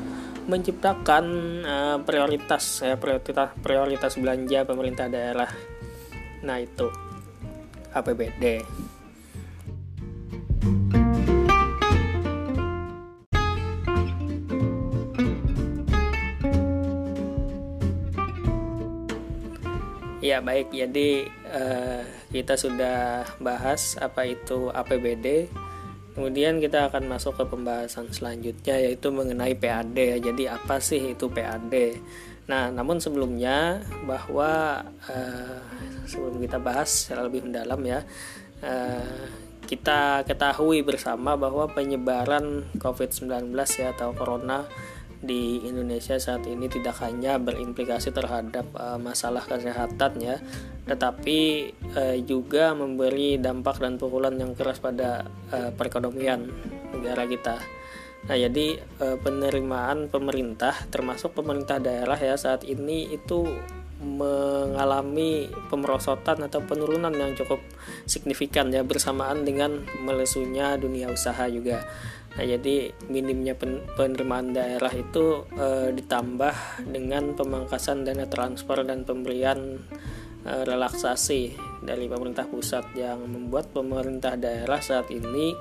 menciptakan 0.50 1.26
uh, 1.62 1.98
prioritas 2.02 2.82
ya 2.82 2.98
prioritas 2.98 3.54
prioritas 3.62 4.18
belanja 4.18 4.66
pemerintah 4.66 5.06
daerah. 5.06 5.48
Nah, 6.42 6.58
itu 6.58 6.90
APBD. 7.94 8.66
Ya 20.20 20.44
baik, 20.46 20.70
jadi 20.70 21.26
uh, 21.50 22.04
kita 22.30 22.54
sudah 22.54 23.26
bahas 23.42 23.98
apa 23.98 24.30
itu 24.30 24.70
APBD 24.70 25.50
Kemudian 26.20 26.60
kita 26.60 26.92
akan 26.92 27.16
masuk 27.16 27.40
ke 27.40 27.48
pembahasan 27.48 28.12
selanjutnya 28.12 28.76
yaitu 28.76 29.08
mengenai 29.08 29.56
PAD. 29.56 30.20
Jadi 30.20 30.52
apa 30.52 30.84
sih 30.84 31.16
itu 31.16 31.32
PAD? 31.32 31.72
Nah, 32.52 32.68
namun 32.76 33.00
sebelumnya 33.00 33.80
bahwa 34.04 34.84
uh, 35.08 35.64
sebelum 36.04 36.44
kita 36.44 36.60
bahas 36.60 36.92
secara 36.92 37.24
lebih 37.24 37.48
mendalam 37.48 37.80
ya, 37.88 38.04
uh, 38.60 39.24
kita 39.64 40.28
ketahui 40.28 40.84
bersama 40.84 41.40
bahwa 41.40 41.72
penyebaran 41.72 42.68
COVID-19 42.76 43.56
ya 43.80 43.96
atau 43.96 44.12
corona 44.12 44.68
di 45.20 45.60
Indonesia 45.68 46.16
saat 46.16 46.48
ini 46.48 46.72
tidak 46.72 47.04
hanya 47.04 47.36
berimplikasi 47.36 48.16
terhadap 48.16 48.72
uh, 48.72 48.96
masalah 48.96 49.44
kesehatan 49.44 50.16
ya, 50.24 50.40
tetapi 50.88 51.72
uh, 51.96 52.18
juga 52.24 52.72
memberi 52.72 53.36
dampak 53.36 53.84
dan 53.84 54.00
pukulan 54.00 54.40
yang 54.40 54.56
keras 54.56 54.80
pada 54.80 55.28
uh, 55.52 55.76
perekonomian 55.76 56.48
negara 56.96 57.28
kita. 57.28 57.60
Nah, 58.28 58.36
jadi 58.36 58.80
uh, 59.00 59.18
penerimaan 59.20 60.08
pemerintah 60.08 60.76
termasuk 60.88 61.36
pemerintah 61.36 61.80
daerah 61.80 62.20
ya 62.20 62.36
saat 62.36 62.64
ini 62.68 63.12
itu 63.12 63.48
mengalami 64.00 65.52
pemerosotan 65.68 66.48
atau 66.48 66.64
penurunan 66.64 67.12
yang 67.12 67.36
cukup 67.36 67.60
signifikan 68.08 68.72
ya 68.72 68.80
bersamaan 68.88 69.44
dengan 69.44 69.84
melesunya 70.04 70.80
dunia 70.80 71.12
usaha 71.12 71.46
juga. 71.52 71.84
Nah, 72.40 72.46
jadi 72.46 72.94
minimnya 73.12 73.58
penerimaan 73.98 74.56
daerah 74.56 74.94
itu 74.96 75.44
e, 75.52 75.92
ditambah 75.92 76.86
dengan 76.88 77.36
pemangkasan 77.36 78.08
dana 78.08 78.30
transfer 78.32 78.86
dan 78.88 79.04
pemberian 79.04 79.82
e, 80.48 80.54
relaksasi 80.64 81.58
dari 81.84 82.08
pemerintah 82.08 82.48
pusat 82.48 82.96
yang 82.96 83.26
membuat 83.28 83.76
pemerintah 83.76 84.40
daerah 84.40 84.80
saat 84.80 85.12
ini 85.12 85.52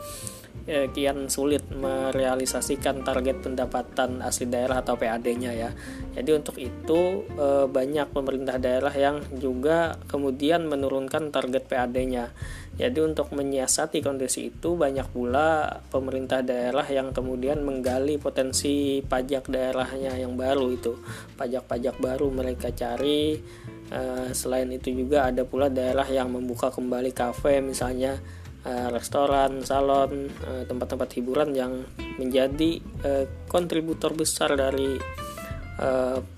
eh, 0.68 0.92
kian 0.92 1.32
sulit 1.32 1.64
merealisasikan 1.72 3.00
target 3.00 3.40
pendapatan 3.40 4.20
asli 4.20 4.46
daerah 4.46 4.84
atau 4.84 5.00
PAD-nya 5.00 5.52
ya. 5.56 5.70
Jadi 6.12 6.30
untuk 6.36 6.60
itu 6.60 7.24
eh, 7.24 7.66
banyak 7.66 8.12
pemerintah 8.12 8.60
daerah 8.60 8.92
yang 8.92 9.24
juga 9.40 9.96
kemudian 10.12 10.68
menurunkan 10.68 11.32
target 11.32 11.64
PAD-nya. 11.64 12.36
Jadi 12.78 13.00
untuk 13.02 13.34
menyiasati 13.34 14.04
kondisi 14.04 14.54
itu 14.54 14.78
banyak 14.78 15.10
pula 15.10 15.82
pemerintah 15.90 16.46
daerah 16.46 16.86
yang 16.86 17.10
kemudian 17.10 17.66
menggali 17.66 18.20
potensi 18.22 19.02
pajak 19.02 19.50
daerahnya 19.50 20.14
yang 20.14 20.38
baru 20.38 20.70
itu. 20.70 20.94
Pajak-pajak 21.34 21.98
baru 21.98 22.28
mereka 22.30 22.70
cari 22.70 23.40
Uh, 23.88 24.28
selain 24.36 24.68
itu 24.68 24.92
juga 24.92 25.32
ada 25.32 25.48
pula 25.48 25.72
daerah 25.72 26.04
yang 26.04 26.28
membuka 26.28 26.68
kembali 26.68 27.08
kafe 27.16 27.64
misalnya 27.64 28.20
uh, 28.64 28.88
restoran, 28.90 29.62
salon, 29.62 30.30
tempat 30.30 30.66
tempat-tempat 30.66 31.10
hiburan 31.18 31.50
yang 31.54 31.72
menjadi 32.16 32.82
uh, 33.04 33.24
kontributor 33.46 34.14
besar 34.14 34.56
dari 34.56 34.98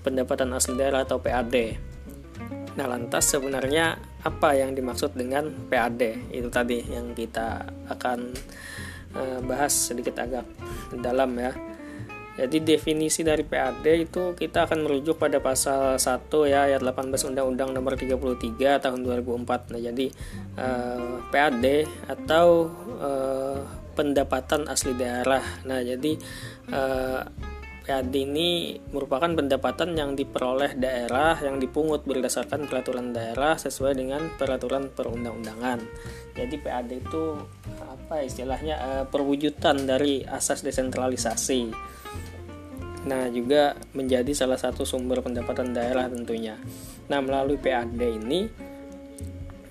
pendapatan 0.05 0.53
asli 0.53 0.77
daerah 0.77 1.01
atau 1.01 1.17
PAD. 1.17 1.55
Nah, 2.77 2.85
lantas 2.85 3.33
sebenarnya 3.33 3.97
apa 4.21 4.53
yang 4.53 4.77
dimaksud 4.77 5.17
dengan 5.17 5.49
PAD? 5.65 6.29
Itu 6.29 6.53
tadi 6.53 6.85
yang 6.85 7.17
kita 7.17 7.65
akan 7.89 8.37
bahas 9.41 9.73
sedikit 9.73 10.21
agak 10.21 10.45
dalam 10.93 11.33
ya. 11.41 11.57
Jadi 12.31 12.63
definisi 12.63 13.27
dari 13.27 13.43
PAD 13.43 13.83
itu 13.91 14.31
kita 14.39 14.63
akan 14.63 14.87
merujuk 14.87 15.19
pada 15.19 15.43
pasal 15.43 15.99
1 15.99 16.31
ya 16.47 16.71
ayat 16.71 16.79
18 16.79 17.11
Undang-Undang 17.27 17.75
Nomor 17.75 17.99
33 17.99 18.79
tahun 18.79 18.99
2004. 19.03 19.75
Nah, 19.75 19.81
jadi 19.83 20.07
eh, 20.55 21.11
PAD 21.27 21.65
atau 22.07 22.71
eh, 23.03 23.59
pendapatan 23.99 24.71
asli 24.71 24.95
daerah. 24.95 25.43
Nah, 25.67 25.83
jadi 25.83 26.11
eh, 26.71 27.21
PAD 27.81 28.13
ini 28.15 28.79
merupakan 28.95 29.27
pendapatan 29.27 29.97
yang 29.99 30.15
diperoleh 30.15 30.79
daerah 30.79 31.35
yang 31.43 31.59
dipungut 31.59 32.07
berdasarkan 32.07 32.69
peraturan 32.69 33.11
daerah 33.11 33.59
sesuai 33.59 33.97
dengan 33.99 34.31
peraturan 34.39 34.87
perundang-undangan. 34.93 35.83
Jadi 36.37 36.55
PAD 36.61 36.89
itu 36.95 37.35
apa 37.83 38.23
istilahnya 38.23 38.75
eh, 38.79 39.03
perwujudan 39.09 39.83
dari 39.83 40.23
asas 40.23 40.63
desentralisasi 40.63 41.90
Nah, 43.01 43.29
juga 43.33 43.73
menjadi 43.97 44.29
salah 44.37 44.61
satu 44.61 44.85
sumber 44.85 45.25
pendapatan 45.25 45.73
daerah 45.73 46.05
tentunya. 46.05 46.57
Nah, 47.09 47.19
melalui 47.19 47.57
PAD 47.57 47.97
ini 47.97 48.45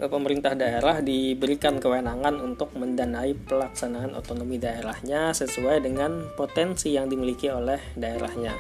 pemerintah 0.09 0.57
daerah 0.57 1.03
diberikan 1.05 1.77
kewenangan 1.77 2.41
untuk 2.41 2.73
mendanai 2.79 3.37
pelaksanaan 3.37 4.17
otonomi 4.17 4.57
daerahnya 4.57 5.35
sesuai 5.37 5.85
dengan 5.85 6.31
potensi 6.39 6.97
yang 6.97 7.11
dimiliki 7.11 7.51
oleh 7.53 7.77
daerahnya. 7.99 8.55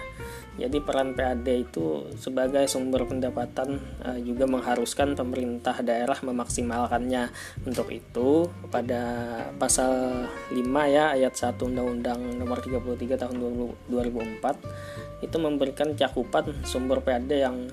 Jadi 0.61 0.82
peran 0.85 1.16
PAD 1.16 1.47
itu 1.49 2.11
sebagai 2.20 2.68
sumber 2.68 3.09
pendapatan 3.09 3.80
uh, 4.04 4.18
juga 4.20 4.44
mengharuskan 4.44 5.16
pemerintah 5.16 5.80
daerah 5.80 6.20
memaksimalkannya. 6.20 7.32
Untuk 7.64 7.88
itu 7.88 8.50
pada 8.68 9.00
pasal 9.56 10.26
5 10.52 10.61
ya 10.92 11.16
ayat 11.16 11.32
1 11.32 11.56
Undang-Undang 11.56 12.37
Nomor 12.37 12.61
33 12.61 13.16
tahun 13.16 13.37
2004 13.88 15.25
itu 15.25 15.37
memberikan 15.40 15.97
cakupan 15.97 16.52
sumber 16.68 17.00
PAD 17.00 17.30
yang 17.30 17.70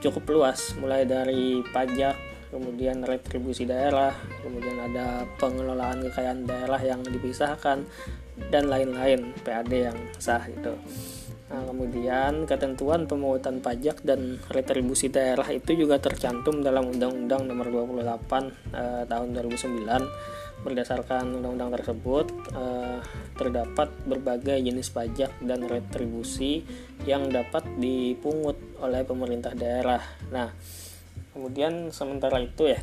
cukup 0.00 0.24
luas 0.28 0.76
mulai 0.78 1.08
dari 1.08 1.64
pajak 1.72 2.35
kemudian 2.56 3.04
retribusi 3.04 3.68
daerah, 3.68 4.16
kemudian 4.40 4.80
ada 4.80 5.28
pengelolaan 5.36 6.00
kekayaan 6.08 6.48
daerah 6.48 6.80
yang 6.80 7.04
dipisahkan 7.04 7.84
dan 8.48 8.64
lain-lain 8.68 9.36
PAD 9.44 9.72
yang 9.92 9.98
sah 10.16 10.44
itu. 10.48 10.72
Nah, 11.46 11.62
kemudian 11.62 12.42
ketentuan 12.42 13.06
pemungutan 13.06 13.62
pajak 13.62 14.02
dan 14.02 14.42
retribusi 14.50 15.06
daerah 15.06 15.46
itu 15.54 15.78
juga 15.78 16.02
tercantum 16.02 16.58
dalam 16.58 16.90
Undang-Undang 16.90 17.46
Nomor 17.46 17.70
28 17.70 18.50
eh, 18.74 19.02
tahun 19.06 19.28
2009. 19.30 20.66
Berdasarkan 20.66 21.38
undang-undang 21.38 21.78
tersebut 21.78 22.26
eh, 22.50 22.98
terdapat 23.38 23.94
berbagai 24.10 24.58
jenis 24.58 24.90
pajak 24.90 25.30
dan 25.38 25.62
retribusi 25.70 26.66
yang 27.06 27.30
dapat 27.30 27.62
dipungut 27.78 28.58
oleh 28.82 29.06
pemerintah 29.06 29.54
daerah. 29.54 30.02
Nah, 30.34 30.50
kemudian 31.36 31.92
sementara 31.92 32.40
itu 32.40 32.72
ya 32.72 32.80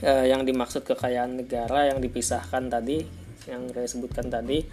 eh, 0.00 0.32
yang 0.32 0.48
dimaksud 0.48 0.88
kekayaan 0.88 1.44
negara 1.44 1.92
yang 1.92 2.00
dipisahkan 2.00 2.72
tadi 2.72 3.04
yang 3.44 3.68
saya 3.68 3.84
sebutkan 3.84 4.32
tadi 4.32 4.64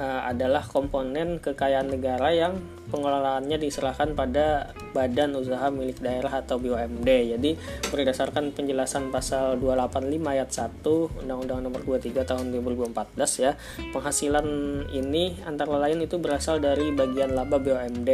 uh, 0.00 0.24
adalah 0.24 0.64
komponen 0.64 1.36
kekayaan 1.44 1.92
negara 1.92 2.32
yang 2.32 2.56
pengelolaannya 2.90 3.60
diserahkan 3.60 4.18
pada 4.18 4.74
badan 4.90 5.38
usaha 5.38 5.70
milik 5.70 6.02
daerah 6.02 6.42
atau 6.42 6.58
BUMD. 6.58 7.06
Jadi 7.38 7.54
berdasarkan 7.92 8.50
penjelasan 8.50 9.14
pasal 9.14 9.60
285 9.62 10.26
ayat 10.26 10.50
1 10.50 11.22
Undang-Undang 11.22 11.60
Nomor 11.62 11.80
23 11.86 12.26
tahun 12.26 12.50
2014 12.50 13.44
ya, 13.44 13.54
penghasilan 13.94 14.46
ini 14.90 15.38
antara 15.46 15.78
lain 15.78 16.02
itu 16.02 16.18
berasal 16.18 16.58
dari 16.58 16.90
bagian 16.90 17.36
laba 17.36 17.62
BUMD. 17.62 18.10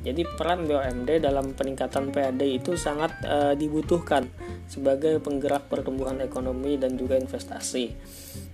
Jadi 0.00 0.22
peran 0.38 0.64
BUMD 0.64 1.20
dalam 1.20 1.52
peningkatan 1.52 2.14
PAD 2.14 2.40
itu 2.46 2.78
sangat 2.78 3.20
uh, 3.26 3.52
dibutuhkan 3.52 4.30
sebagai 4.70 5.18
penggerak 5.18 5.66
pertumbuhan 5.66 6.22
ekonomi 6.22 6.78
dan 6.78 6.94
juga 6.94 7.18
investasi. 7.18 7.92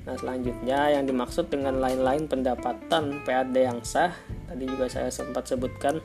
Nah, 0.07 0.15
selanjutnya 0.15 0.97
yang 0.97 1.05
dimaksud 1.05 1.51
dengan 1.51 1.83
lain-lain 1.83 2.31
pendapatan 2.77 3.25
PAD 3.25 3.57
yang 3.57 3.81
sah, 3.81 4.13
tadi 4.45 4.69
juga 4.69 4.87
saya 4.93 5.09
sempat 5.09 5.49
sebutkan 5.49 5.97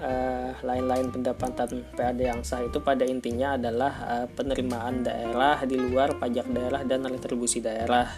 uh, 0.00 0.50
lain-lain 0.64 1.12
pendapatan 1.12 1.84
PAD 1.92 2.18
yang 2.24 2.40
sah 2.40 2.64
itu 2.64 2.80
pada 2.80 3.04
intinya 3.04 3.60
adalah 3.60 3.92
uh, 4.08 4.26
penerimaan 4.32 5.04
daerah 5.04 5.60
di 5.68 5.76
luar 5.76 6.16
pajak 6.16 6.48
daerah 6.48 6.82
dan 6.88 7.04
retribusi 7.04 7.60
daerah. 7.60 8.08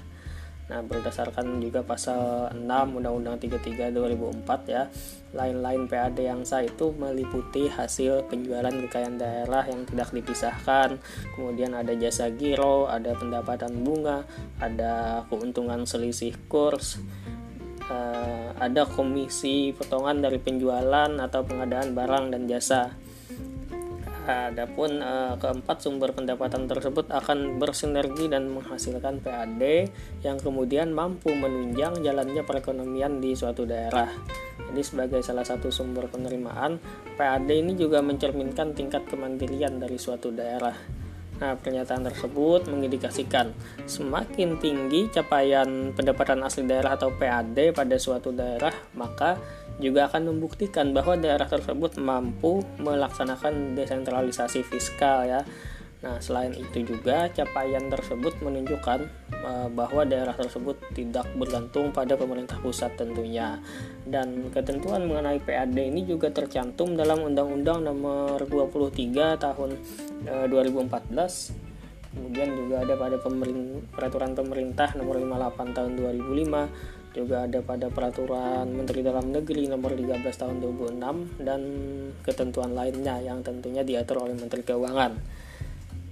Nah, 0.70 0.80
berdasarkan 0.80 1.60
juga 1.60 1.84
pasal 1.84 2.48
6 2.54 2.64
Undang-Undang 2.96 3.44
33 3.44 3.92
2004 3.92 4.72
ya, 4.72 4.88
lain-lain 5.36 5.84
PAD 5.84 6.16
yang 6.24 6.48
sah 6.48 6.64
itu 6.64 6.96
meliputi 6.96 7.68
hasil 7.68 8.24
penjualan 8.30 8.72
kekayaan 8.72 9.20
daerah 9.20 9.68
yang 9.68 9.84
tidak 9.84 10.08
dipisahkan. 10.16 10.96
Kemudian 11.36 11.76
ada 11.76 11.92
jasa 11.92 12.32
giro, 12.32 12.88
ada 12.88 13.12
pendapatan 13.12 13.84
bunga, 13.84 14.24
ada 14.64 15.26
keuntungan 15.28 15.84
selisih 15.84 16.40
kurs, 16.48 17.02
eh, 17.92 18.48
ada 18.56 18.88
komisi 18.88 19.76
potongan 19.76 20.24
dari 20.24 20.40
penjualan 20.40 21.12
atau 21.20 21.44
pengadaan 21.44 21.92
barang 21.92 22.32
dan 22.32 22.48
jasa. 22.48 22.96
Adapun 24.22 25.02
uh, 25.02 25.34
keempat 25.34 25.82
sumber 25.82 26.14
pendapatan 26.14 26.70
tersebut 26.70 27.10
akan 27.10 27.58
bersinergi 27.58 28.30
dan 28.30 28.54
menghasilkan 28.54 29.18
PAD 29.18 29.90
yang 30.22 30.38
kemudian 30.38 30.94
mampu 30.94 31.34
menunjang 31.34 31.98
jalannya 32.06 32.46
perekonomian 32.46 33.18
di 33.18 33.34
suatu 33.34 33.66
daerah. 33.66 34.06
Jadi 34.70 34.82
sebagai 34.86 35.20
salah 35.26 35.42
satu 35.42 35.74
sumber 35.74 36.06
penerimaan, 36.06 36.78
PAD 37.18 37.50
ini 37.50 37.74
juga 37.74 37.98
mencerminkan 37.98 38.78
tingkat 38.78 39.10
kemandirian 39.10 39.82
dari 39.82 39.98
suatu 39.98 40.30
daerah. 40.30 40.78
Nah, 41.42 41.58
pernyataan 41.58 42.06
tersebut 42.06 42.70
mengindikasikan 42.70 43.50
semakin 43.82 44.62
tinggi 44.62 45.10
capaian 45.10 45.90
pendapatan 45.90 46.38
asli 46.46 46.62
daerah 46.62 46.94
atau 46.94 47.10
PAD 47.10 47.74
pada 47.74 47.98
suatu 47.98 48.30
daerah, 48.30 48.70
maka 48.94 49.42
juga 49.82 50.06
akan 50.06 50.30
membuktikan 50.30 50.94
bahwa 50.94 51.18
daerah 51.18 51.50
tersebut 51.50 51.98
mampu 51.98 52.62
melaksanakan 52.78 53.74
desentralisasi 53.74 54.62
fiskal 54.62 55.26
ya. 55.26 55.42
Nah, 56.02 56.18
selain 56.18 56.50
itu 56.58 56.82
juga 56.82 57.30
capaian 57.30 57.86
tersebut 57.86 58.42
menunjukkan 58.42 59.00
uh, 59.38 59.68
bahwa 59.70 60.02
daerah 60.02 60.34
tersebut 60.34 60.74
tidak 60.98 61.30
bergantung 61.38 61.94
pada 61.94 62.18
pemerintah 62.18 62.58
pusat 62.58 62.98
tentunya. 62.98 63.62
Dan 64.02 64.50
ketentuan 64.50 65.06
mengenai 65.06 65.38
PAD 65.38 65.78
ini 65.78 66.02
juga 66.02 66.34
tercantum 66.34 66.98
dalam 66.98 67.22
Undang-Undang 67.22 67.86
Nomor 67.86 68.42
23 68.50 69.38
Tahun 69.38 69.70
uh, 70.26 70.46
2014 70.50 71.72
kemudian 72.12 72.52
juga 72.52 72.84
ada 72.84 72.94
pada 73.00 73.16
peraturan 73.88 74.36
pemerintah 74.36 74.92
nomor 75.00 75.16
58 75.16 75.72
tahun 75.72 75.92
2005 75.96 77.16
juga 77.16 77.44
ada 77.44 77.60
pada 77.60 77.86
peraturan 77.92 78.72
Menteri 78.72 79.00
Dalam 79.04 79.32
Negeri 79.32 79.68
nomor 79.68 79.92
13 79.92 80.20
tahun 80.24 80.56
2006 80.60 81.44
dan 81.44 81.60
ketentuan 82.24 82.72
lainnya 82.72 83.20
yang 83.20 83.44
tentunya 83.44 83.84
diatur 83.84 84.24
oleh 84.24 84.32
Menteri 84.32 84.64
Keuangan. 84.64 85.41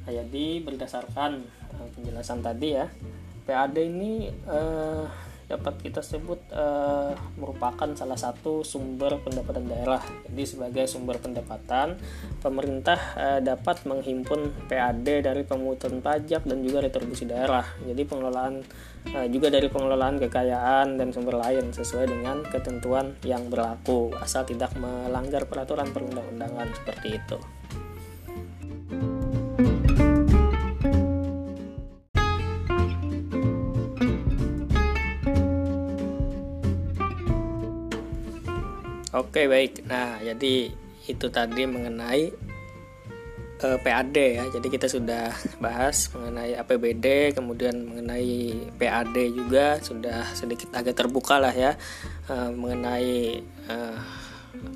Jadi 0.08 0.64
berdasarkan 0.64 1.40
eh, 1.76 1.88
penjelasan 1.96 2.40
tadi 2.40 2.68
ya, 2.76 2.86
PAD 3.44 3.76
ini 3.80 4.28
eh, 4.28 5.04
dapat 5.50 5.82
kita 5.82 5.98
sebut 5.98 6.38
uh, 6.54 7.10
merupakan 7.34 7.90
salah 7.98 8.14
satu 8.14 8.62
sumber 8.62 9.18
pendapatan 9.18 9.66
daerah. 9.66 9.98
Jadi 10.30 10.44
sebagai 10.46 10.86
sumber 10.86 11.18
pendapatan, 11.18 11.98
pemerintah 12.38 12.98
uh, 13.18 13.40
dapat 13.42 13.82
menghimpun 13.82 14.54
PAD 14.70 15.26
dari 15.26 15.42
pemungutan 15.42 15.98
pajak 15.98 16.46
dan 16.46 16.62
juga 16.62 16.86
retribusi 16.86 17.26
daerah. 17.26 17.66
Jadi 17.82 18.06
pengelolaan 18.06 18.62
uh, 19.10 19.26
juga 19.26 19.50
dari 19.50 19.66
pengelolaan 19.66 20.22
kekayaan 20.22 20.94
dan 20.94 21.10
sumber 21.10 21.42
lain 21.42 21.74
sesuai 21.74 22.06
dengan 22.06 22.46
ketentuan 22.46 23.18
yang 23.26 23.50
berlaku 23.50 24.14
asal 24.22 24.46
tidak 24.46 24.70
melanggar 24.78 25.50
peraturan 25.50 25.90
perundang-undangan 25.90 26.70
seperti 26.78 27.18
itu. 27.18 27.59
Oke 39.30 39.46
baik. 39.46 39.86
Nah 39.86 40.18
jadi 40.18 40.74
itu 41.06 41.26
tadi 41.30 41.62
mengenai 41.62 42.34
eh, 43.62 43.78
PAD 43.78 44.16
ya. 44.18 44.44
Jadi 44.50 44.66
kita 44.66 44.90
sudah 44.90 45.30
bahas 45.62 46.10
mengenai 46.10 46.58
APBD, 46.58 47.30
kemudian 47.38 47.78
mengenai 47.78 48.58
PAD 48.74 49.30
juga 49.30 49.78
sudah 49.78 50.26
sedikit 50.34 50.74
agak 50.74 50.98
terbuka 50.98 51.38
lah 51.38 51.54
ya 51.54 51.78
uh, 52.26 52.50
mengenai 52.50 53.38
uh, 53.70 54.02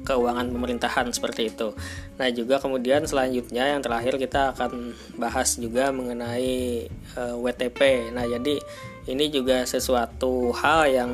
keuangan 0.06 0.46
pemerintahan 0.46 1.10
seperti 1.10 1.50
itu. 1.50 1.74
Nah 2.14 2.30
juga 2.30 2.62
kemudian 2.62 3.10
selanjutnya 3.10 3.74
yang 3.74 3.82
terakhir 3.82 4.22
kita 4.22 4.54
akan 4.54 4.94
bahas 5.18 5.58
juga 5.58 5.90
mengenai 5.90 6.86
uh, 7.18 7.34
WTP. 7.42 8.14
Nah 8.14 8.22
jadi 8.30 8.62
ini 9.10 9.34
juga 9.34 9.66
sesuatu 9.66 10.54
hal 10.54 10.94
yang 10.94 11.12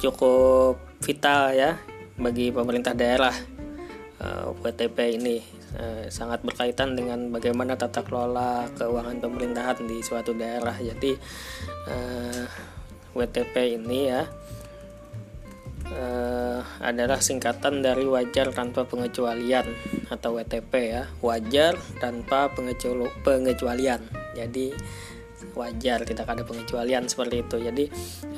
cukup 0.00 0.80
vital 1.04 1.52
ya 1.52 1.76
bagi 2.18 2.50
pemerintah 2.50 2.92
daerah 2.98 3.32
uh, 4.18 4.50
eh, 4.50 4.62
WTP 4.62 4.98
ini 5.18 5.36
uh, 5.78 6.10
sangat 6.10 6.42
berkaitan 6.42 6.98
dengan 6.98 7.30
bagaimana 7.30 7.78
tata 7.78 8.02
kelola 8.02 8.66
keuangan 8.74 9.22
pemerintahan 9.22 9.78
di 9.86 10.02
suatu 10.02 10.34
daerah. 10.34 10.74
Jadi 10.74 11.14
uh, 11.88 12.44
eh, 12.44 12.44
WTP 13.14 13.78
ini 13.78 14.00
ya 14.10 14.22
adalah 16.78 17.16
singkatan 17.16 17.80
dari 17.80 18.04
wajar 18.04 18.52
tanpa 18.52 18.84
pengecualian 18.84 19.64
atau 20.12 20.36
WTP 20.36 20.72
ya 20.84 21.08
wajar 21.24 21.80
tanpa 21.96 22.52
pengecualian. 23.24 24.04
Jadi 24.36 24.76
wajar 25.58 26.06
tidak 26.06 26.30
ada 26.30 26.46
pengecualian 26.46 27.10
seperti 27.10 27.42
itu. 27.42 27.56
Jadi 27.58 27.84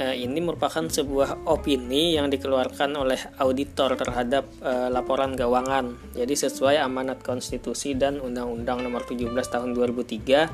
eh, 0.01 0.17
ini 0.25 0.41
merupakan 0.41 0.89
sebuah 0.89 1.45
opini 1.45 2.17
yang 2.17 2.33
dikeluarkan 2.33 2.97
oleh 2.97 3.21
auditor 3.37 4.01
terhadap 4.01 4.49
eh, 4.65 4.89
laporan 4.89 5.37
keuangan 5.37 5.91
jadi 6.15 6.35
sesuai 6.47 6.77
amanat 6.83 7.23
konstitusi 7.25 7.95
dan 7.95 8.19
undang-undang 8.23 8.83
nomor 8.83 9.03
17 9.07 9.31
tahun 9.35 9.73
2003 9.77 9.77
uh, 9.77 10.49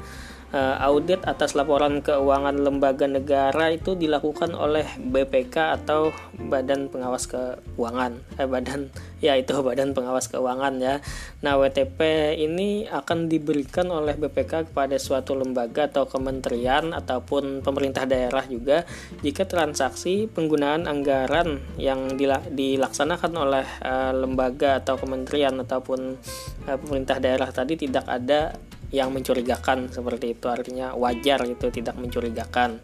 audit 0.54 1.20
atas 1.26 1.58
laporan 1.58 2.00
keuangan 2.00 2.56
lembaga 2.56 3.04
negara 3.10 3.74
itu 3.74 3.98
dilakukan 3.98 4.54
oleh 4.54 4.86
BPK 5.00 5.82
atau 5.82 6.14
Badan 6.36 6.88
Pengawas 6.88 7.26
Keuangan. 7.26 8.22
Eh 8.38 8.48
badan 8.48 8.88
ya 9.24 9.34
itu 9.36 9.52
Badan 9.60 9.92
Pengawas 9.92 10.30
Keuangan 10.30 10.78
ya. 10.78 11.02
Nah, 11.42 11.58
WTP 11.58 11.98
ini 12.40 12.86
akan 12.88 13.28
diberikan 13.28 13.90
oleh 13.92 14.14
BPK 14.16 14.72
kepada 14.72 14.96
suatu 14.96 15.36
lembaga 15.36 15.88
atau 15.90 16.08
kementerian 16.08 16.94
ataupun 16.94 17.60
pemerintah 17.60 18.08
daerah 18.08 18.44
juga 18.46 18.88
jika 19.20 19.44
transaksi 19.44 20.26
penggunaan 20.30 20.88
anggaran 20.88 21.60
yang 21.76 22.16
dilaksanakan 22.50 23.32
oleh 23.36 23.66
uh, 23.82 24.12
lembaga 24.14 24.80
atau 24.80 24.96
kementerian 24.96 25.54
ataupun 25.60 26.16
uh, 26.68 26.76
pemerintah 26.78 27.20
daerah 27.20 27.48
tadi 27.50 27.78
tidak 27.78 28.06
ada 28.08 28.56
yang 28.94 29.10
mencurigakan 29.10 29.90
seperti 29.90 30.38
itu 30.38 30.46
artinya 30.46 30.94
wajar 30.94 31.42
itu 31.42 31.66
tidak 31.74 31.98
mencurigakan. 31.98 32.78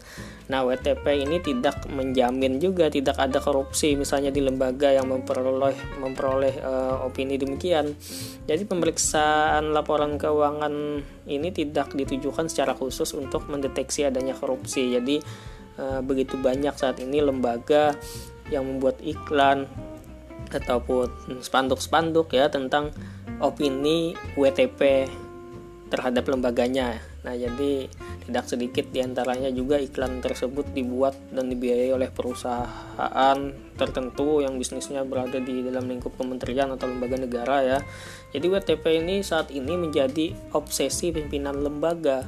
Nah, 0.51 0.67
WTP 0.67 1.23
ini 1.23 1.39
tidak 1.39 1.87
menjamin 1.87 2.59
juga 2.59 2.91
tidak 2.91 3.15
ada 3.15 3.39
korupsi 3.39 3.95
misalnya 3.95 4.27
di 4.27 4.43
lembaga 4.43 4.91
yang 4.91 5.07
memperoleh 5.07 6.03
memperoleh 6.03 6.59
uh, 6.59 7.07
opini 7.07 7.39
demikian. 7.39 7.95
Jadi 8.43 8.67
pemeriksaan 8.67 9.71
laporan 9.71 10.19
keuangan 10.19 10.99
ini 11.31 11.49
tidak 11.55 11.95
ditujukan 11.95 12.51
secara 12.51 12.75
khusus 12.75 13.15
untuk 13.15 13.47
mendeteksi 13.47 14.03
adanya 14.03 14.35
korupsi. 14.35 14.91
Jadi 14.91 15.23
uh, 15.79 16.03
begitu 16.03 16.35
banyak 16.35 16.75
saat 16.75 16.99
ini 16.99 17.23
lembaga 17.23 17.95
yang 18.51 18.67
membuat 18.67 18.99
iklan 18.99 19.71
ataupun 20.51 21.39
spanduk-spanduk 21.39 22.35
ya 22.35 22.51
tentang 22.51 22.91
opini 23.39 24.13
WTP 24.35 25.07
terhadap 25.93 26.25
lembaganya. 26.25 26.97
Nah, 27.21 27.37
jadi 27.37 27.85
tidak 28.25 28.49
sedikit 28.49 28.89
di 28.89 29.05
antaranya 29.05 29.53
juga 29.53 29.77
iklan 29.77 30.25
tersebut 30.25 30.73
dibuat 30.73 31.13
dan 31.29 31.53
dibiayai 31.53 31.93
oleh 31.93 32.09
perusahaan 32.09 33.37
tertentu 33.77 34.41
yang 34.41 34.57
bisnisnya 34.57 35.05
berada 35.05 35.37
di 35.37 35.61
dalam 35.61 35.85
lingkup 35.85 36.17
kementerian 36.17 36.73
atau 36.73 36.89
lembaga 36.89 37.21
negara 37.21 37.61
ya. 37.61 37.79
Jadi 38.33 38.49
WTP 38.49 39.05
ini 39.05 39.21
saat 39.21 39.53
ini 39.53 39.77
menjadi 39.77 40.33
obsesi 40.57 41.13
pimpinan 41.13 41.61
lembaga. 41.61 42.25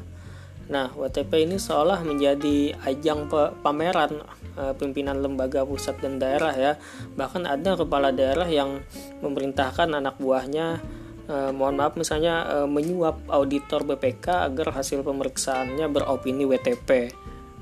Nah, 0.70 0.94
WTP 0.94 1.50
ini 1.50 1.58
seolah 1.58 2.06
menjadi 2.06 2.78
ajang 2.86 3.30
pameran 3.66 4.22
eh, 4.62 4.74
pimpinan 4.78 5.26
lembaga 5.26 5.66
pusat 5.66 5.98
dan 6.06 6.22
daerah 6.22 6.54
ya. 6.54 6.78
Bahkan 7.18 7.50
ada 7.50 7.74
kepala 7.74 8.14
daerah 8.14 8.46
yang 8.46 8.86
memerintahkan 9.26 9.90
anak 9.90 10.22
buahnya 10.22 10.82
eh, 11.30 11.52
mohon 11.52 11.78
maaf 11.78 11.98
misalnya 11.98 12.46
eh, 12.62 12.68
menyuap 12.70 13.26
auditor 13.30 13.86
BPK 13.86 14.52
agar 14.52 14.74
hasil 14.76 15.02
pemeriksaannya 15.02 15.86
beropini 15.90 16.46
WTP. 16.46 17.14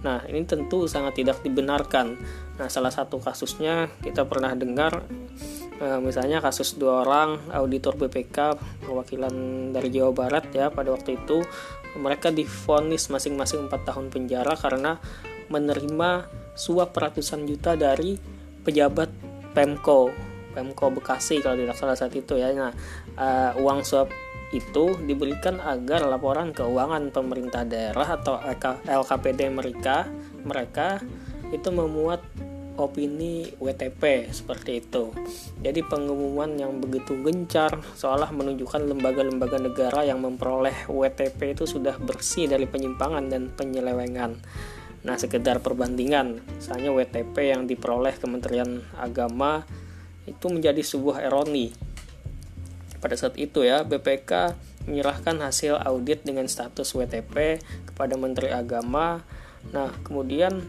Nah, 0.04 0.20
ini 0.28 0.44
tentu 0.44 0.84
sangat 0.86 1.16
tidak 1.16 1.40
dibenarkan. 1.40 2.20
Nah, 2.60 2.68
salah 2.68 2.92
satu 2.92 3.24
kasusnya 3.24 3.88
kita 4.04 4.28
pernah 4.28 4.52
dengar 4.52 5.08
eh, 5.80 6.00
misalnya 6.04 6.44
kasus 6.44 6.76
dua 6.76 7.08
orang 7.08 7.40
auditor 7.56 7.96
BPK 7.96 8.60
perwakilan 8.84 9.34
dari 9.72 9.90
Jawa 9.90 10.12
Barat 10.12 10.52
ya 10.52 10.68
pada 10.70 10.92
waktu 10.92 11.18
itu 11.18 11.42
mereka 11.94 12.34
difonis 12.34 13.14
masing-masing 13.14 13.70
4 13.70 13.86
tahun 13.86 14.10
penjara 14.10 14.58
karena 14.58 14.98
menerima 15.54 16.26
suap 16.58 16.90
ratusan 16.98 17.46
juta 17.46 17.78
dari 17.78 18.18
pejabat 18.66 19.10
Pemko 19.54 20.33
Pemko 20.54 20.94
Bekasi 20.94 21.42
kalau 21.42 21.58
tidak 21.58 21.76
salah 21.76 21.98
saat 21.98 22.14
itu 22.14 22.38
ya. 22.38 22.54
Nah, 22.54 22.72
uh, 23.18 23.52
uang 23.60 23.82
suap 23.84 24.14
itu 24.54 24.94
diberikan 25.02 25.58
agar 25.58 26.06
laporan 26.06 26.54
keuangan 26.54 27.10
pemerintah 27.10 27.66
daerah 27.66 28.22
atau 28.22 28.38
LKPD 28.86 29.50
mereka 29.50 30.06
mereka 30.46 31.02
itu 31.50 31.74
memuat 31.74 32.22
opini 32.78 33.54
WTP 33.62 34.34
seperti 34.34 34.82
itu. 34.82 35.14
Jadi 35.62 35.86
pengumuman 35.86 36.58
yang 36.58 36.82
begitu 36.82 37.18
gencar 37.22 37.82
seolah 37.94 38.34
menunjukkan 38.34 38.90
lembaga-lembaga 38.90 39.62
negara 39.62 40.02
yang 40.06 40.22
memperoleh 40.22 40.90
WTP 40.90 41.54
itu 41.54 41.70
sudah 41.70 41.98
bersih 42.02 42.50
dari 42.50 42.66
penyimpangan 42.66 43.30
dan 43.30 43.54
penyelewengan. 43.54 44.42
Nah, 45.04 45.20
sekedar 45.20 45.60
perbandingan, 45.60 46.40
misalnya 46.58 46.90
WTP 46.96 47.36
yang 47.52 47.68
diperoleh 47.68 48.16
Kementerian 48.16 48.80
Agama 48.96 49.68
itu 50.30 50.46
menjadi 50.48 50.80
sebuah 50.80 51.26
ironi. 51.28 51.74
Pada 53.04 53.16
saat 53.20 53.36
itu 53.36 53.68
ya, 53.68 53.84
BPK 53.84 54.56
menyerahkan 54.88 55.40
hasil 55.40 55.80
audit 55.80 56.24
dengan 56.24 56.48
status 56.48 56.92
WTP 56.96 57.60
kepada 57.92 58.16
Menteri 58.20 58.52
Agama. 58.52 59.24
Nah, 59.72 59.92
kemudian 60.04 60.64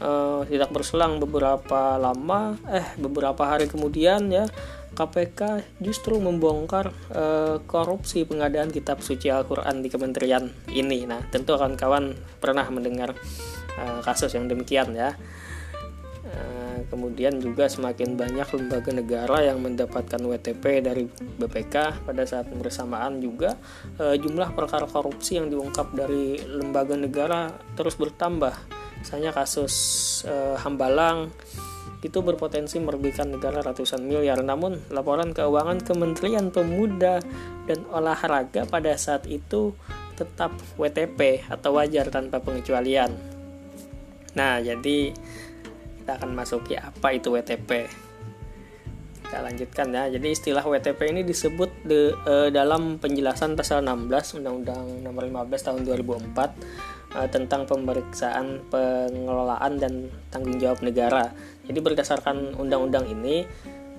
eh, 0.00 0.42
tidak 0.48 0.70
berselang 0.72 1.20
beberapa 1.20 1.96
lama, 1.96 2.56
eh 2.68 2.84
beberapa 2.96 3.44
hari 3.44 3.68
kemudian 3.68 4.28
ya, 4.32 4.48
KPK 4.96 5.62
justru 5.78 6.16
membongkar 6.18 6.92
eh, 7.12 7.56
korupsi 7.68 8.24
pengadaan 8.24 8.72
kitab 8.72 9.04
suci 9.04 9.28
Al-Qur'an 9.28 9.84
di 9.84 9.88
kementerian 9.92 10.48
ini. 10.72 11.04
Nah, 11.04 11.20
tentu 11.28 11.54
kawan-kawan 11.54 12.16
pernah 12.40 12.64
mendengar 12.72 13.12
eh, 13.76 14.00
kasus 14.04 14.32
yang 14.32 14.48
demikian 14.48 14.96
ya. 14.96 15.12
Kemudian 16.88 17.36
juga 17.36 17.68
semakin 17.68 18.16
banyak 18.16 18.48
lembaga 18.48 18.90
negara 18.96 19.44
yang 19.44 19.60
mendapatkan 19.60 20.16
WTP 20.16 20.80
dari 20.80 21.04
BPK 21.10 22.04
pada 22.08 22.24
saat 22.24 22.48
bersamaan 22.48 23.20
juga 23.20 23.60
uh, 24.00 24.16
jumlah 24.16 24.56
perkara 24.56 24.88
korupsi 24.88 25.36
yang 25.36 25.52
diungkap 25.52 25.92
dari 25.92 26.40
lembaga 26.48 26.96
negara 26.96 27.52
terus 27.76 28.00
bertambah. 28.00 28.56
Misalnya 29.04 29.36
kasus 29.36 29.74
uh, 30.24 30.56
Hambalang 30.58 31.28
itu 31.98 32.22
berpotensi 32.22 32.78
merugikan 32.78 33.34
negara 33.34 33.60
ratusan 33.60 34.06
miliar. 34.06 34.38
Namun 34.40 34.88
laporan 34.88 35.34
keuangan 35.34 35.82
Kementerian 35.82 36.48
Pemuda 36.54 37.18
dan 37.66 37.84
Olahraga 37.90 38.64
pada 38.64 38.94
saat 38.94 39.26
itu 39.26 39.74
tetap 40.14 40.50
WTP 40.78 41.46
atau 41.46 41.78
wajar 41.78 42.10
tanpa 42.10 42.42
pengecualian. 42.42 43.14
Nah, 44.34 44.62
jadi 44.62 45.14
kita 46.08 46.24
akan 46.24 46.32
masuki 46.32 46.72
apa 46.72 47.12
itu 47.12 47.28
WTP 47.28 47.84
kita 49.28 49.44
lanjutkan 49.44 49.92
ya. 49.92 50.08
Jadi 50.08 50.32
istilah 50.32 50.64
WTP 50.64 51.12
ini 51.12 51.20
disebut 51.20 51.84
de, 51.84 52.16
uh, 52.24 52.48
dalam 52.48 52.96
penjelasan 52.96 53.60
pasal 53.60 53.84
16 53.84 54.40
Undang-Undang 54.40 55.04
Nomor 55.04 55.28
15 55.52 55.68
Tahun 55.68 55.80
2004 55.84 57.12
uh, 57.12 57.28
tentang 57.28 57.68
pemeriksaan 57.68 58.64
pengelolaan 58.72 59.76
dan 59.76 60.08
tanggung 60.32 60.56
jawab 60.56 60.80
negara. 60.80 61.28
Jadi 61.68 61.76
berdasarkan 61.76 62.56
undang-undang 62.56 63.04
ini 63.04 63.44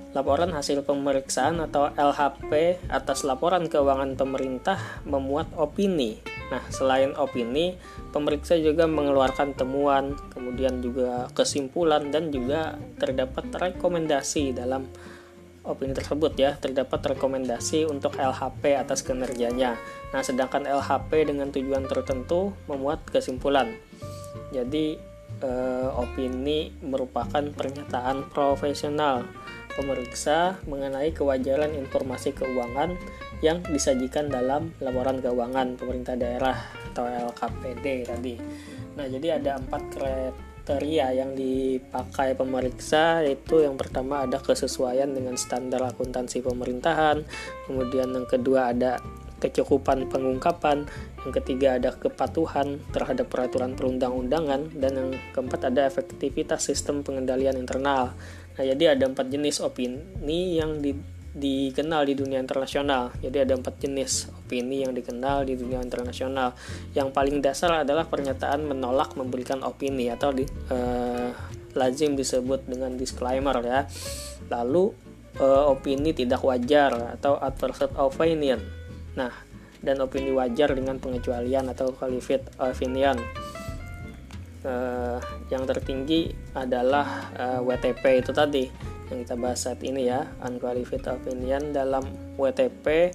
Laporan 0.09 0.49
hasil 0.57 0.81
pemeriksaan 0.89 1.61
atau 1.61 1.93
LHP 1.93 2.81
atas 2.89 3.21
laporan 3.21 3.69
keuangan 3.69 4.17
pemerintah 4.17 4.81
memuat 5.05 5.53
opini. 5.53 6.17
Nah, 6.49 6.65
selain 6.73 7.13
opini, 7.13 7.77
pemeriksa 8.09 8.57
juga 8.57 8.89
mengeluarkan 8.89 9.53
temuan, 9.53 10.17
kemudian 10.33 10.81
juga 10.81 11.29
kesimpulan 11.37 12.09
dan 12.09 12.33
juga 12.33 12.81
terdapat 12.97 13.53
rekomendasi 13.53 14.57
dalam 14.57 14.89
opini 15.61 15.93
tersebut 15.93 16.33
ya, 16.41 16.57
terdapat 16.57 17.13
rekomendasi 17.13 17.85
untuk 17.85 18.17
LHP 18.17 18.81
atas 18.81 19.05
kinerjanya. 19.05 19.77
Nah, 20.09 20.25
sedangkan 20.25 20.65
LHP 20.65 21.29
dengan 21.29 21.53
tujuan 21.53 21.85
tertentu 21.85 22.57
memuat 22.65 23.05
kesimpulan. 23.13 23.69
Jadi, 24.49 24.97
eh, 25.45 25.89
opini 25.93 26.73
merupakan 26.81 27.45
pernyataan 27.45 28.25
profesional 28.33 29.21
pemeriksa 29.79 30.59
mengenai 30.67 31.15
kewajaran 31.15 31.71
informasi 31.71 32.35
keuangan 32.35 32.99
yang 33.39 33.63
disajikan 33.63 34.27
dalam 34.27 34.75
laporan 34.83 35.23
keuangan 35.23 35.79
pemerintah 35.79 36.19
daerah 36.19 36.59
atau 36.91 37.07
LKPD 37.07 38.03
tadi. 38.03 38.35
Nah, 38.99 39.07
jadi 39.07 39.39
ada 39.39 39.55
empat 39.55 39.81
kriteria 39.95 41.15
yang 41.15 41.31
dipakai 41.39 42.35
pemeriksa 42.35 43.23
yaitu 43.23 43.63
yang 43.63 43.79
pertama 43.79 44.27
ada 44.27 44.43
kesesuaian 44.43 45.07
dengan 45.07 45.39
standar 45.39 45.79
akuntansi 45.87 46.43
pemerintahan, 46.43 47.23
kemudian 47.63 48.11
yang 48.11 48.27
kedua 48.27 48.75
ada 48.75 48.99
kecukupan 49.39 50.11
pengungkapan, 50.11 50.83
yang 51.23 51.33
ketiga 51.41 51.79
ada 51.79 51.95
kepatuhan 51.95 52.83
terhadap 52.91 53.31
peraturan 53.31 53.73
perundang-undangan, 53.73 54.75
dan 54.75 54.91
yang 54.93 55.09
keempat 55.31 55.71
ada 55.71 55.87
efektivitas 55.87 56.67
sistem 56.67 57.01
pengendalian 57.07 57.55
internal. 57.55 58.11
Nah, 58.59 58.67
jadi 58.67 58.91
ada 58.91 59.07
empat 59.07 59.31
jenis 59.31 59.63
opini 59.63 60.59
yang 60.59 60.83
di, 60.83 60.91
dikenal 61.31 62.03
di 62.03 62.13
dunia 62.19 62.43
internasional. 62.43 63.15
Jadi 63.23 63.47
ada 63.47 63.55
empat 63.55 63.79
jenis 63.79 64.27
opini 64.35 64.83
yang 64.83 64.91
dikenal 64.91 65.47
di 65.47 65.55
dunia 65.55 65.79
internasional. 65.79 66.51
Yang 66.91 67.15
paling 67.15 67.39
dasar 67.39 67.87
adalah 67.87 68.11
pernyataan 68.11 68.67
menolak 68.67 69.15
memberikan 69.15 69.63
opini 69.63 70.11
atau 70.11 70.35
di, 70.35 70.43
uh, 70.75 71.31
lazim 71.71 72.19
disebut 72.19 72.67
dengan 72.67 72.99
disclaimer 72.99 73.55
ya. 73.63 73.87
Lalu 74.51 74.91
uh, 75.39 75.71
opini 75.71 76.11
tidak 76.11 76.43
wajar 76.43 77.15
atau 77.15 77.39
adverse 77.39 77.87
opinion. 77.95 78.59
Nah, 79.15 79.31
dan 79.79 80.03
opini 80.03 80.35
wajar 80.35 80.75
dengan 80.75 80.99
pengecualian 80.99 81.71
atau 81.71 81.95
qualified 81.95 82.43
opinion 82.59 83.15
uh, 84.69 85.17
yang 85.49 85.65
tertinggi 85.65 86.29
adalah 86.53 87.34
uh, 87.34 87.58
eh, 87.58 87.60
WTP 87.65 88.21
itu 88.21 88.32
tadi 88.32 88.69
yang 89.10 89.25
kita 89.25 89.36
bahas 89.41 89.65
saat 89.65 89.82
ini 89.82 90.05
ya 90.05 90.29
unqualified 90.45 91.01
opinion. 91.10 91.73
Dalam 91.73 92.05
WTP 92.38 93.10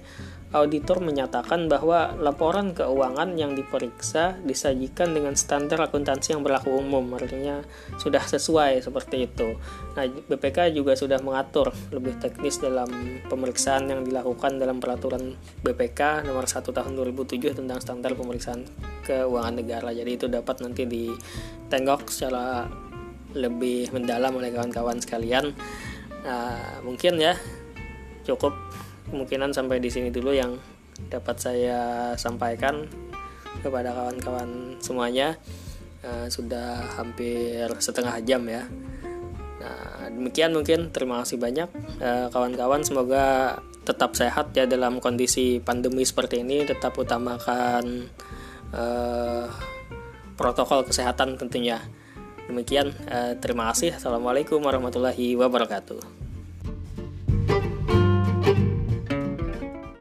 auditor 0.53 1.01
menyatakan 1.01 1.65
bahwa 1.65 2.13
laporan 2.15 2.71
keuangan 2.77 3.33
yang 3.35 3.57
diperiksa 3.57 4.37
disajikan 4.45 5.11
dengan 5.11 5.33
standar 5.33 5.81
akuntansi 5.81 6.37
yang 6.37 6.45
berlaku 6.45 6.75
umum, 6.75 7.03
artinya 7.17 7.65
sudah 7.97 8.21
sesuai 8.21 8.85
seperti 8.85 9.25
itu. 9.25 9.57
Nah, 9.97 10.05
BPK 10.05 10.71
juga 10.71 10.93
sudah 10.93 11.17
mengatur 11.19 11.73
lebih 11.89 12.21
teknis 12.21 12.61
dalam 12.61 12.87
pemeriksaan 13.25 13.89
yang 13.89 14.01
dilakukan 14.05 14.61
dalam 14.61 14.77
peraturan 14.77 15.33
BPK 15.65 16.23
nomor 16.29 16.45
1 16.45 16.61
tahun 16.61 16.91
2007 16.93 17.57
tentang 17.57 17.79
standar 17.81 18.13
pemeriksaan 18.13 18.63
keuangan 19.03 19.55
negara. 19.59 19.89
Jadi 19.91 20.11
itu 20.13 20.29
dapat 20.29 20.61
nanti 20.61 20.85
ditengok 20.85 22.07
secara 22.07 22.69
lebih 23.35 23.91
mendalam 23.91 24.31
oleh 24.31 24.53
kawan-kawan 24.55 25.03
sekalian. 25.03 25.51
Nah, 26.23 26.79
mungkin 26.81 27.19
ya 27.19 27.35
cukup 28.25 28.55
kemungkinan 29.09 29.53
sampai 29.53 29.77
di 29.81 29.89
sini 29.89 30.09
dulu 30.09 30.33
yang 30.33 30.57
dapat 31.09 31.35
saya 31.37 32.11
sampaikan 32.15 32.87
kepada 33.59 33.93
kawan-kawan 33.93 34.79
semuanya. 34.79 35.37
Uh, 36.05 36.29
sudah 36.29 36.85
hampir 37.01 37.65
setengah 37.81 38.21
jam 38.21 38.45
ya. 38.45 38.69
Nah 39.57 40.13
demikian 40.13 40.53
mungkin. 40.53 40.93
Terima 40.93 41.25
kasih 41.25 41.41
banyak. 41.41 41.69
Eh, 41.97 42.27
kawan-kawan 42.29 42.85
semoga 42.85 43.57
tetap 43.81 44.13
sehat 44.13 44.53
ya 44.53 44.69
dalam 44.69 45.01
kondisi 45.01 45.57
pandemi 45.57 46.05
seperti 46.05 46.45
ini. 46.45 46.61
Tetap 46.61 46.93
utamakan 46.93 48.05
uh, 48.69 49.49
protokol 50.37 50.85
kesehatan 50.85 51.41
tentunya. 51.41 51.81
Demikian 52.45 52.93
uh, 53.09 53.33
terima 53.41 53.73
kasih. 53.73 53.97
Assalamualaikum 53.97 54.61
warahmatullahi 54.61 55.33
wabarakatuh 55.33 56.25